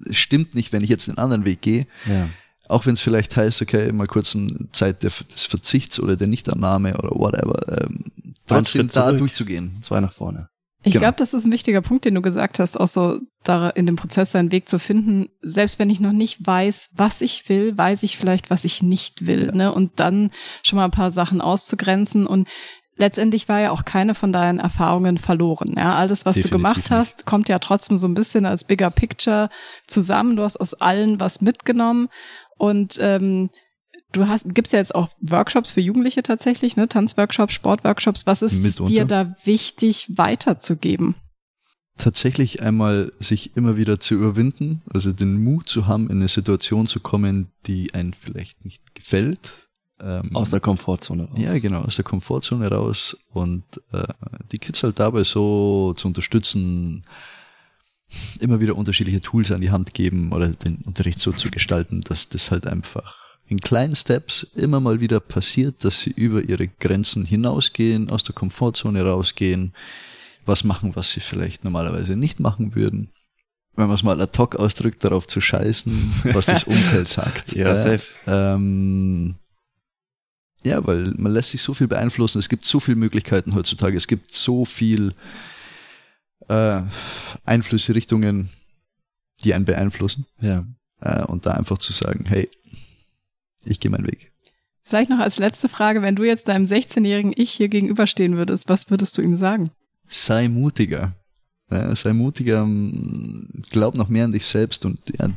es 0.08 0.16
stimmt 0.16 0.54
nicht, 0.54 0.72
wenn 0.72 0.82
ich 0.84 0.90
jetzt 0.90 1.08
einen 1.08 1.18
anderen 1.18 1.44
Weg 1.44 1.60
gehe. 1.62 1.86
Ja. 2.06 2.28
Auch 2.68 2.84
wenn 2.86 2.94
es 2.94 3.00
vielleicht 3.00 3.36
heißt, 3.36 3.62
okay, 3.62 3.92
mal 3.92 4.06
kurz 4.06 4.34
eine 4.34 4.68
Zeit 4.72 5.02
des 5.02 5.24
Verzichts 5.48 6.00
oder 6.00 6.16
der 6.16 6.26
Nichtannahme 6.26 6.96
oder 6.98 7.10
whatever, 7.10 7.82
ähm, 7.82 8.04
trotzdem 8.46 8.88
da 8.88 9.06
zurück. 9.06 9.18
durchzugehen. 9.18 9.76
Zwei 9.82 10.00
nach 10.00 10.12
vorne. 10.12 10.48
Ich 10.82 10.92
Genau. 10.92 11.02
glaube, 11.04 11.16
das 11.18 11.34
ist 11.34 11.44
ein 11.44 11.52
wichtiger 11.52 11.80
Punkt, 11.80 12.04
den 12.04 12.14
du 12.14 12.22
gesagt 12.22 12.58
hast, 12.60 12.78
auch 12.78 12.86
so 12.88 13.20
da 13.42 13.70
in 13.70 13.86
dem 13.86 13.96
Prozess 13.96 14.32
seinen 14.32 14.52
Weg 14.52 14.68
zu 14.68 14.78
finden. 14.78 15.28
Selbst 15.42 15.78
wenn 15.80 15.90
ich 15.90 15.98
noch 16.00 16.12
nicht 16.12 16.46
weiß, 16.46 16.90
was 16.94 17.20
ich 17.22 17.48
will, 17.48 17.76
weiß 17.76 18.04
ich 18.04 18.16
vielleicht, 18.18 18.50
was 18.50 18.64
ich 18.64 18.82
nicht 18.82 19.26
will. 19.26 19.50
Ne? 19.52 19.72
Und 19.72 19.98
dann 19.98 20.30
schon 20.64 20.76
mal 20.76 20.84
ein 20.84 20.90
paar 20.92 21.10
Sachen 21.10 21.40
auszugrenzen. 21.40 22.26
Und 22.26 22.46
letztendlich 22.96 23.48
war 23.48 23.60
ja 23.60 23.70
auch 23.70 23.84
keine 23.84 24.14
von 24.14 24.32
deinen 24.32 24.58
Erfahrungen 24.58 25.18
verloren. 25.18 25.74
Ja? 25.76 25.96
Alles, 25.96 26.26
was 26.26 26.34
Definitiv 26.34 26.50
du 26.50 26.56
gemacht 26.56 26.76
nicht. 26.76 26.90
hast, 26.90 27.26
kommt 27.26 27.48
ja 27.48 27.58
trotzdem 27.58 27.98
so 27.98 28.06
ein 28.06 28.14
bisschen 28.14 28.46
als 28.46 28.64
bigger 28.64 28.90
picture 28.90 29.48
zusammen. 29.86 30.36
Du 30.36 30.42
hast 30.42 30.56
aus 30.56 30.74
allen 30.74 31.20
was 31.20 31.40
mitgenommen. 31.40 32.08
Und 32.56 32.98
ähm, 33.00 33.50
du 34.12 34.28
hast, 34.28 34.54
gibst 34.54 34.72
ja 34.72 34.78
jetzt 34.78 34.94
auch 34.94 35.08
Workshops 35.20 35.72
für 35.72 35.80
Jugendliche 35.80 36.22
tatsächlich, 36.22 36.76
ne? 36.76 36.88
Tanzworkshops, 36.88 37.52
Sportworkshops. 37.52 38.26
Was 38.26 38.42
ist 38.42 38.62
Mitunter. 38.62 38.92
dir 38.92 39.04
da 39.04 39.36
wichtig 39.44 40.16
weiterzugeben? 40.16 41.14
Tatsächlich 41.98 42.62
einmal 42.62 43.12
sich 43.20 43.56
immer 43.56 43.78
wieder 43.78 43.98
zu 44.00 44.14
überwinden, 44.14 44.82
also 44.92 45.12
den 45.12 45.42
Mut 45.42 45.68
zu 45.68 45.86
haben, 45.86 46.10
in 46.10 46.16
eine 46.16 46.28
Situation 46.28 46.86
zu 46.86 47.00
kommen, 47.00 47.52
die 47.66 47.94
einem 47.94 48.12
vielleicht 48.12 48.64
nicht 48.66 48.94
gefällt. 48.94 49.68
Ähm, 50.00 50.36
Aus 50.36 50.50
der 50.50 50.60
Komfortzone 50.60 51.24
raus. 51.24 51.38
Ja, 51.38 51.58
genau, 51.58 51.80
aus 51.80 51.96
der 51.96 52.04
Komfortzone 52.04 52.68
raus 52.68 53.16
und 53.32 53.64
äh, 53.92 54.06
die 54.52 54.58
Kids 54.58 54.82
halt 54.82 54.98
dabei 55.00 55.24
so 55.24 55.94
zu 55.96 56.08
unterstützen, 56.08 57.02
immer 58.40 58.60
wieder 58.60 58.76
unterschiedliche 58.76 59.20
Tools 59.20 59.50
an 59.52 59.62
die 59.62 59.70
Hand 59.70 59.94
geben 59.94 60.32
oder 60.32 60.48
den 60.48 60.76
Unterricht 60.84 61.18
so 61.18 61.32
zu 61.32 61.50
gestalten, 61.50 62.02
dass 62.02 62.28
das 62.28 62.50
halt 62.50 62.66
einfach 62.66 63.16
in 63.48 63.58
kleinen 63.60 63.94
Steps 63.96 64.42
immer 64.54 64.80
mal 64.80 65.00
wieder 65.00 65.20
passiert, 65.20 65.84
dass 65.84 66.00
sie 66.00 66.10
über 66.10 66.42
ihre 66.42 66.68
Grenzen 66.68 67.24
hinausgehen, 67.24 68.10
aus 68.10 68.22
der 68.22 68.34
Komfortzone 68.34 69.02
rausgehen, 69.02 69.72
was 70.44 70.64
machen, 70.64 70.94
was 70.94 71.12
sie 71.12 71.20
vielleicht 71.20 71.64
normalerweise 71.64 72.16
nicht 72.16 72.38
machen 72.40 72.74
würden. 72.74 73.08
Wenn 73.76 73.86
man 73.86 73.94
es 73.94 74.02
mal 74.02 74.20
ad 74.20 74.36
hoc 74.38 74.56
ausdrückt, 74.56 75.04
darauf 75.04 75.26
zu 75.26 75.40
scheißen, 75.40 76.12
was 76.32 76.46
das 76.46 76.64
Umfeld 76.64 77.08
sagt. 77.08 77.54
Ja, 77.54 77.74
safe. 77.76 78.02
ähm, 78.26 79.36
ja, 80.66 80.84
weil 80.86 81.14
man 81.16 81.32
lässt 81.32 81.50
sich 81.50 81.62
so 81.62 81.74
viel 81.74 81.86
beeinflussen. 81.86 82.38
Es 82.38 82.48
gibt 82.48 82.64
so 82.64 82.80
viele 82.80 82.96
Möglichkeiten 82.96 83.54
heutzutage. 83.54 83.96
Es 83.96 84.08
gibt 84.08 84.32
so 84.32 84.64
viel 84.64 85.14
äh, 86.48 86.82
Einflüsse, 87.44 87.94
Richtungen, 87.94 88.48
die 89.44 89.54
einen 89.54 89.64
beeinflussen. 89.64 90.26
Ja. 90.40 90.66
Äh, 91.00 91.24
und 91.24 91.46
da 91.46 91.52
einfach 91.52 91.78
zu 91.78 91.92
sagen, 91.92 92.24
hey, 92.26 92.50
ich 93.64 93.80
gehe 93.80 93.90
meinen 93.90 94.06
Weg. 94.06 94.32
Vielleicht 94.82 95.10
noch 95.10 95.18
als 95.18 95.38
letzte 95.38 95.68
Frage, 95.68 96.02
wenn 96.02 96.16
du 96.16 96.24
jetzt 96.24 96.48
deinem 96.48 96.64
16-jährigen 96.64 97.32
Ich 97.36 97.52
hier 97.52 97.68
gegenüberstehen 97.68 98.36
würdest, 98.36 98.68
was 98.68 98.90
würdest 98.90 99.18
du 99.18 99.22
ihm 99.22 99.36
sagen? 99.36 99.70
Sei 100.08 100.48
mutiger. 100.48 101.12
Ja, 101.70 101.94
sei 101.96 102.12
mutiger, 102.12 102.62
ähm, 102.62 103.48
glaub 103.70 103.96
noch 103.96 104.08
mehr 104.08 104.24
an 104.24 104.32
dich 104.32 104.46
selbst 104.46 104.84
und 104.84 105.00
ja, 105.18 105.30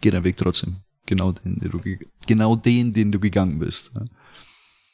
geh 0.00 0.10
deinen 0.10 0.24
Weg 0.24 0.38
trotzdem. 0.38 0.76
Genau 1.04 1.32
den, 1.32 1.60
den 1.60 1.70
du, 1.70 1.80
genau 2.30 2.56
den, 2.56 2.92
den 2.94 3.10
du 3.12 3.18
gegangen 3.20 3.58
bist. 3.58 3.90
Ja. 3.94 4.00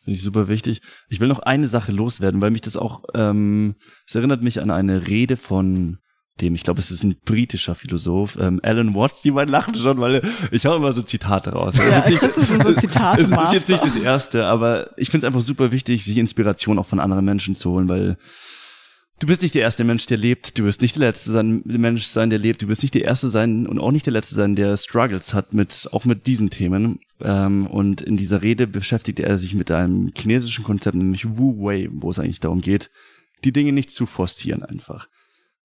Finde 0.05 0.17
ich 0.17 0.23
super 0.23 0.49
wichtig. 0.49 0.81
Ich 1.09 1.21
will 1.21 1.29
noch 1.29 1.41
eine 1.41 1.69
Sache 1.69 1.93
loswerden, 1.93 2.41
weil 2.41 2.51
mich 2.51 2.63
das 2.63 2.77
auch, 2.77 3.05
ähm, 3.15 3.75
es 4.07 4.15
erinnert 4.15 4.43
mich 4.43 4.61
an 4.61 4.71
eine 4.71 5.07
Rede 5.07 5.37
von 5.37 5.99
dem, 6.41 6.55
ich 6.55 6.63
glaube, 6.65 6.81
es 6.81 6.91
ist 6.91 7.03
ein 7.03 7.17
britischer 7.25 7.75
Philosoph, 7.75 8.37
ähm, 8.41 8.61
Alan 8.63 8.95
Watts, 8.95 9.23
die 9.23 9.31
beiden 9.31 9.51
lachen 9.51 9.75
schon, 9.75 9.99
weil 10.01 10.21
ich 10.51 10.67
hau 10.67 10.77
immer 10.77 10.93
so 10.93 11.03
Zitate 11.03 11.53
raus. 11.53 11.77
Ja, 11.79 11.85
Also 12.03 12.09
nicht- 12.11 12.19
Chris 12.21 12.37
ist 12.37 12.51
unser 12.51 12.77
es 13.19 13.31
ist 13.31 13.53
jetzt 13.53 13.69
nicht 13.69 13.85
das 13.87 13.97
erste, 13.97 14.45
aber 14.47 14.91
ich 14.99 15.09
finde 15.11 15.27
es 15.27 15.33
einfach 15.33 15.45
super 15.45 15.73
wichtig, 15.73 16.05
sich 16.05 16.19
Inspiration 16.19 16.79
auch 16.79 16.87
von 16.87 17.01
anderen 17.01 17.25
Menschen 17.25 17.57
zu 17.57 17.71
holen, 17.71 17.89
weil 17.89 18.17
Du 19.19 19.27
bist 19.27 19.41
nicht 19.41 19.55
der 19.55 19.63
erste 19.63 19.83
Mensch, 19.83 20.05
der 20.07 20.19
lebt. 20.19 20.59
Du 20.59 20.65
wirst 20.65 20.83
nicht 20.83 20.97
der 20.97 21.09
letzte 21.09 21.33
sein, 21.33 21.63
Mensch 21.65 22.05
sein, 22.05 22.29
der 22.29 22.39
lebt. 22.39 22.61
Du 22.61 22.69
wirst 22.69 22.83
nicht 22.83 22.93
der 22.93 23.05
erste 23.05 23.29
sein 23.29 23.67
und 23.67 23.79
auch 23.79 23.91
nicht 23.91 24.05
der 24.05 24.13
letzte 24.13 24.35
sein, 24.35 24.57
der 24.57 24.77
Struggles 24.77 25.33
hat 25.33 25.55
mit 25.55 25.89
auch 25.93 26.05
mit 26.05 26.27
diesen 26.27 26.51
Themen. 26.51 27.01
Ähm, 27.21 27.67
und 27.67 28.03
in 28.03 28.19
dieser 28.19 28.43
Rede 28.43 28.67
beschäftigt 28.67 29.21
er 29.21 29.39
sich 29.39 29.55
mit 29.55 29.71
einem 29.71 30.13
chinesischen 30.15 30.65
Konzept, 30.65 30.97
nämlich 30.97 31.39
Wu 31.39 31.65
Wei, 31.65 31.89
wo 31.91 32.11
es 32.11 32.19
eigentlich 32.19 32.41
darum 32.41 32.61
geht, 32.61 32.91
die 33.43 33.53
Dinge 33.53 33.73
nicht 33.73 33.91
zu 33.91 34.05
forcieren 34.05 34.63
einfach. 34.63 35.09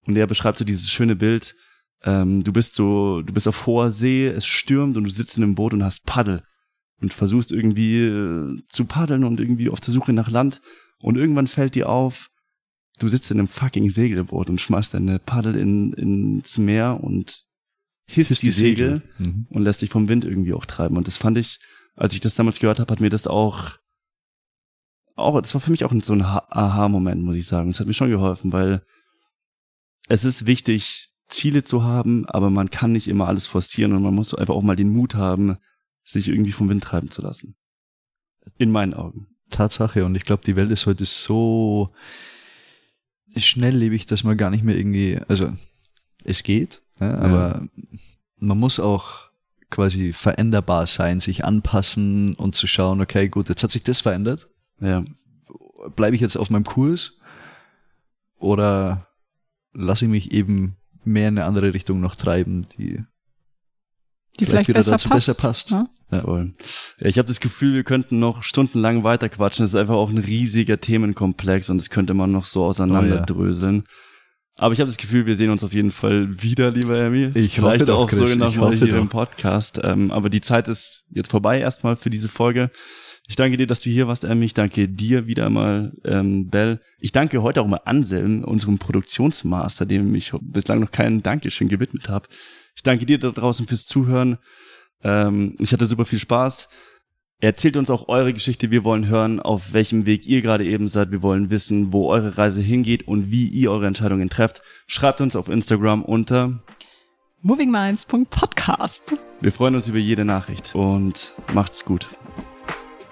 Und 0.06 0.16
er 0.16 0.28
beschreibt 0.28 0.58
so 0.58 0.64
dieses 0.64 0.90
schöne 0.90 1.18
Bild. 1.18 1.54
Ähm, 2.04 2.46
du 2.46 2.54
bist 2.54 2.76
so, 2.76 3.22
du 3.22 3.34
bist 3.34 3.50
auf 3.50 3.66
hoher 3.66 3.92
See, 3.92 4.28
es 4.28 4.46
stürmt 4.46 4.96
und 4.96 5.04
du 5.04 5.10
sitzt 5.10 5.38
in 5.38 5.44
einem 5.44 5.56
Boot 5.56 5.74
und 5.74 5.84
hast 5.84 6.06
Paddel 6.06 6.44
und 7.02 7.14
versuchst 7.14 7.52
irgendwie 7.52 8.00
äh, 8.00 8.62
zu 8.70 8.86
paddeln 8.86 9.26
und 9.26 9.42
irgendwie 9.42 9.70
auf 9.70 9.82
der 9.82 9.94
Suche 9.94 10.14
nach 10.14 10.30
Land. 10.30 10.62
Und 11.00 11.18
irgendwann 11.18 11.48
fällt 11.48 11.76
dir 11.76 11.90
auf, 11.90 12.30
du 13.02 13.08
sitzt 13.08 13.32
in 13.32 13.40
einem 13.40 13.48
fucking 13.48 13.90
Segelboot 13.90 14.50
und 14.50 14.62
schmeißt 14.62 14.94
deine 14.94 15.20
Paddel 15.20 15.56
in, 15.56 15.94
ins 15.94 16.58
Meer 16.58 17.04
und 17.04 17.44
hisst, 18.08 18.30
hisst 18.30 18.42
die, 18.42 18.48
die, 18.48 18.52
Segel, 18.52 19.02
Segel. 19.18 19.34
Mhm. 19.34 19.48
und 19.50 19.64
lässt 19.64 19.82
dich 19.82 19.90
vom 19.90 20.08
Wind 20.08 20.26
irgendwie 20.26 20.54
auch 20.54 20.66
treiben. 20.66 20.98
Und 20.98 21.08
das 21.08 21.18
fand 21.18 21.38
ich, 21.38 21.60
als 21.96 22.14
ich 22.14 22.22
das 22.22 22.36
damals 22.36 22.60
gehört 22.60 22.80
habe, 22.80 22.92
hat 22.92 23.00
mir 23.00 23.10
das 23.10 23.28
auch, 23.28 23.78
auch, 25.16 25.40
das 25.42 25.54
war 25.54 25.62
für 25.62 25.72
mich 25.72 25.84
auch 25.84 25.94
so 26.02 26.14
ein 26.14 26.22
Aha-Moment, 26.22 27.22
muss 27.24 27.36
ich 27.36 27.48
sagen. 27.48 27.72
Das 27.72 27.80
hat 27.80 27.88
mir 27.88 27.94
schon 27.94 28.10
geholfen, 28.10 28.54
weil 28.54 28.84
es 30.08 30.24
ist 30.24 30.46
wichtig, 30.46 31.10
Ziele 31.28 31.64
zu 31.64 31.84
haben, 31.84 32.26
aber 32.28 32.50
man 32.50 32.70
kann 32.70 32.92
nicht 32.92 33.08
immer 33.08 33.28
alles 33.28 33.48
forcieren 33.48 33.94
und 33.94 34.04
man 34.04 34.14
muss 34.14 34.34
einfach 34.34 34.54
auch 34.54 34.62
mal 34.62 34.76
den 34.76 34.94
Mut 34.94 35.16
haben, 35.16 35.58
sich 36.04 36.28
irgendwie 36.28 36.52
vom 36.52 36.70
Wind 36.70 36.84
treiben 36.84 37.10
zu 37.10 37.22
lassen. 37.22 37.56
In 38.58 38.72
meinen 38.72 38.94
Augen. 38.94 39.28
Tatsache. 39.50 40.06
Und 40.06 40.16
ich 40.16 40.26
glaube, 40.26 40.44
die 40.46 40.56
Welt 40.56 40.72
ist 40.72 40.86
heute 40.86 41.06
so 41.06 41.94
schnelllebig, 43.40 44.06
dass 44.06 44.24
man 44.24 44.38
gar 44.38 44.50
nicht 44.50 44.64
mehr 44.64 44.78
irgendwie, 44.78 45.20
also 45.28 45.52
es 46.24 46.44
geht, 46.44 46.82
ja, 47.00 47.14
aber 47.18 47.62
ja. 47.62 47.88
man 48.38 48.60
muss 48.60 48.80
auch 48.80 49.32
quasi 49.70 50.14
veränderbar 50.14 50.86
sein, 50.86 51.20
sich 51.20 51.46
anpassen 51.46 52.36
und 52.36 52.56
zu 52.56 52.68
schauen, 52.68 53.02
okay, 53.02 53.30
gut, 53.30 53.50
jetzt 53.50 53.64
hat 53.64 53.72
sich 53.72 53.84
das 53.84 54.02
verändert. 54.02 54.50
Ja. 54.80 55.04
Bleibe 55.96 56.16
ich 56.16 56.22
jetzt 56.22 56.36
auf 56.36 56.50
meinem 56.50 56.66
Kurs 56.66 57.22
oder 58.38 59.08
lasse 59.74 60.06
ich 60.06 60.12
mich 60.12 60.32
eben 60.34 60.76
mehr 61.04 61.30
in 61.30 61.38
eine 61.38 61.48
andere 61.48 61.74
Richtung 61.74 62.02
noch 62.02 62.16
treiben, 62.16 62.68
die 62.78 63.04
die 64.40 64.46
vielleicht, 64.46 64.66
vielleicht 64.66 64.70
wieder 64.70 64.80
besser 64.80 64.92
dazu 64.92 65.10
passt, 65.10 65.28
besser 65.28 65.34
passt. 65.34 65.72
Ne? 65.72 65.90
Ja. 66.12 66.22
Voll. 66.22 66.52
Ich 67.00 67.18
habe 67.18 67.28
das 67.28 67.40
Gefühl, 67.40 67.74
wir 67.74 67.84
könnten 67.84 68.20
noch 68.20 68.44
stundenlang 68.44 69.04
weiter 69.04 69.30
quatschen. 69.30 69.66
Es 69.66 69.72
ist 69.72 69.80
einfach 69.80 69.96
auch 69.96 70.10
ein 70.10 70.18
riesiger 70.18 70.80
Themenkomplex 70.80 71.70
und 71.70 71.78
das 71.78 71.90
könnte 71.90 72.14
man 72.14 72.32
noch 72.32 72.46
so 72.46 72.66
auseinanderdröseln. 72.66 73.84
Oh, 73.86 73.90
ja. 73.90 73.96
Aber 74.58 74.74
ich 74.74 74.80
habe 74.80 74.90
das 74.90 74.98
Gefühl, 74.98 75.26
wir 75.26 75.38
sehen 75.38 75.50
uns 75.50 75.64
auf 75.64 75.74
jeden 75.74 75.92
Fall 75.92 76.42
wieder, 76.42 76.72
lieber 76.72 76.98
Emmy. 76.98 77.32
Ich 77.36 77.56
Vielleicht 77.56 77.82
hoffe 77.82 77.96
auch 77.96 78.10
doch, 78.10 78.18
sogar 78.28 78.50
noch 78.50 78.56
mal 78.58 78.76
hier 78.76 78.88
doch. 78.90 78.98
im 78.98 79.10
Podcast. 79.10 79.80
Ähm, 79.84 80.12
aber 80.12 80.30
die 80.30 80.42
Zeit 80.42 80.68
ist 80.68 81.10
jetzt 81.16 81.32
vorbei 81.32 81.60
erstmal 81.60 81.96
für 81.96 82.10
diese 82.10 82.30
Folge. 82.30 82.70
Ich 83.28 83.36
danke 83.38 83.56
dir, 83.56 83.66
dass 83.66 83.80
du 83.80 83.90
hier 83.90 84.08
warst, 84.08 84.26
Emmy. 84.26 84.46
Ich 84.46 84.54
danke 84.54 84.90
dir 84.90 85.26
wieder 85.26 85.50
mal, 85.50 85.94
ähm, 86.04 86.50
Bell. 86.50 86.82
Ich 87.00 87.14
danke 87.14 87.42
heute 87.42 87.62
auch 87.62 87.68
mal 87.68 87.82
Anselm, 87.86 88.44
unserem 88.44 88.78
Produktionsmaster, 88.78 89.86
dem 89.86 90.14
ich 90.16 90.34
bislang 90.42 90.82
noch 90.82 90.92
kein 90.92 91.24
Dankeschön 91.24 91.70
gewidmet 91.70 92.10
habe. 92.10 92.28
Ich 92.76 92.84
danke 92.84 93.06
dir 93.06 93.20
da 93.20 93.32
draußen 93.32 93.68
fürs 93.68 93.86
Zuhören. 93.86 94.38
Ähm, 95.04 95.56
ich 95.60 95.74
hatte 95.74 95.86
super 95.86 96.06
viel 96.06 96.20
Spaß. 96.20 96.70
Erzählt 97.40 97.76
uns 97.76 97.90
auch 97.90 98.08
eure 98.08 98.34
Geschichte. 98.34 98.70
Wir 98.70 98.84
wollen 98.84 99.08
hören, 99.08 99.40
auf 99.40 99.74
welchem 99.74 100.06
Weg 100.06 100.28
ihr 100.28 100.44
gerade 100.44 100.64
eben 100.64 100.88
seid. 100.88 101.12
Wir 101.12 101.24
wollen 101.24 101.50
wissen, 101.50 101.92
wo 101.92 102.08
eure 102.08 102.38
Reise 102.38 102.62
hingeht 102.62 103.08
und 103.08 103.32
wie 103.32 103.48
ihr 103.48 103.72
eure 103.72 103.88
Entscheidungen 103.88 104.30
trefft. 104.30 104.62
Schreibt 104.86 105.22
uns 105.22 105.36
auf 105.36 105.50
Instagram 105.50 106.04
unter 106.04 106.60
movingminds.podcast. 107.42 109.16
Wir 109.40 109.52
freuen 109.52 109.76
uns 109.76 109.88
über 109.88 109.98
jede 109.98 110.24
Nachricht 110.24 110.76
und 110.76 111.34
macht's 111.54 111.84
gut. 111.84 112.08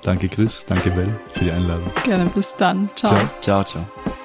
Danke 0.04 0.30
Chris, 0.30 0.64
danke 0.66 0.92
Bell 0.92 1.20
für 1.34 1.46
die 1.46 1.52
Einladung. 1.52 1.92
Gerne, 2.04 2.30
bis 2.30 2.56
dann. 2.56 2.88
Ciao. 2.96 3.16
Ciao, 3.42 3.64
ciao. 3.64 3.64
ciao. 3.64 4.19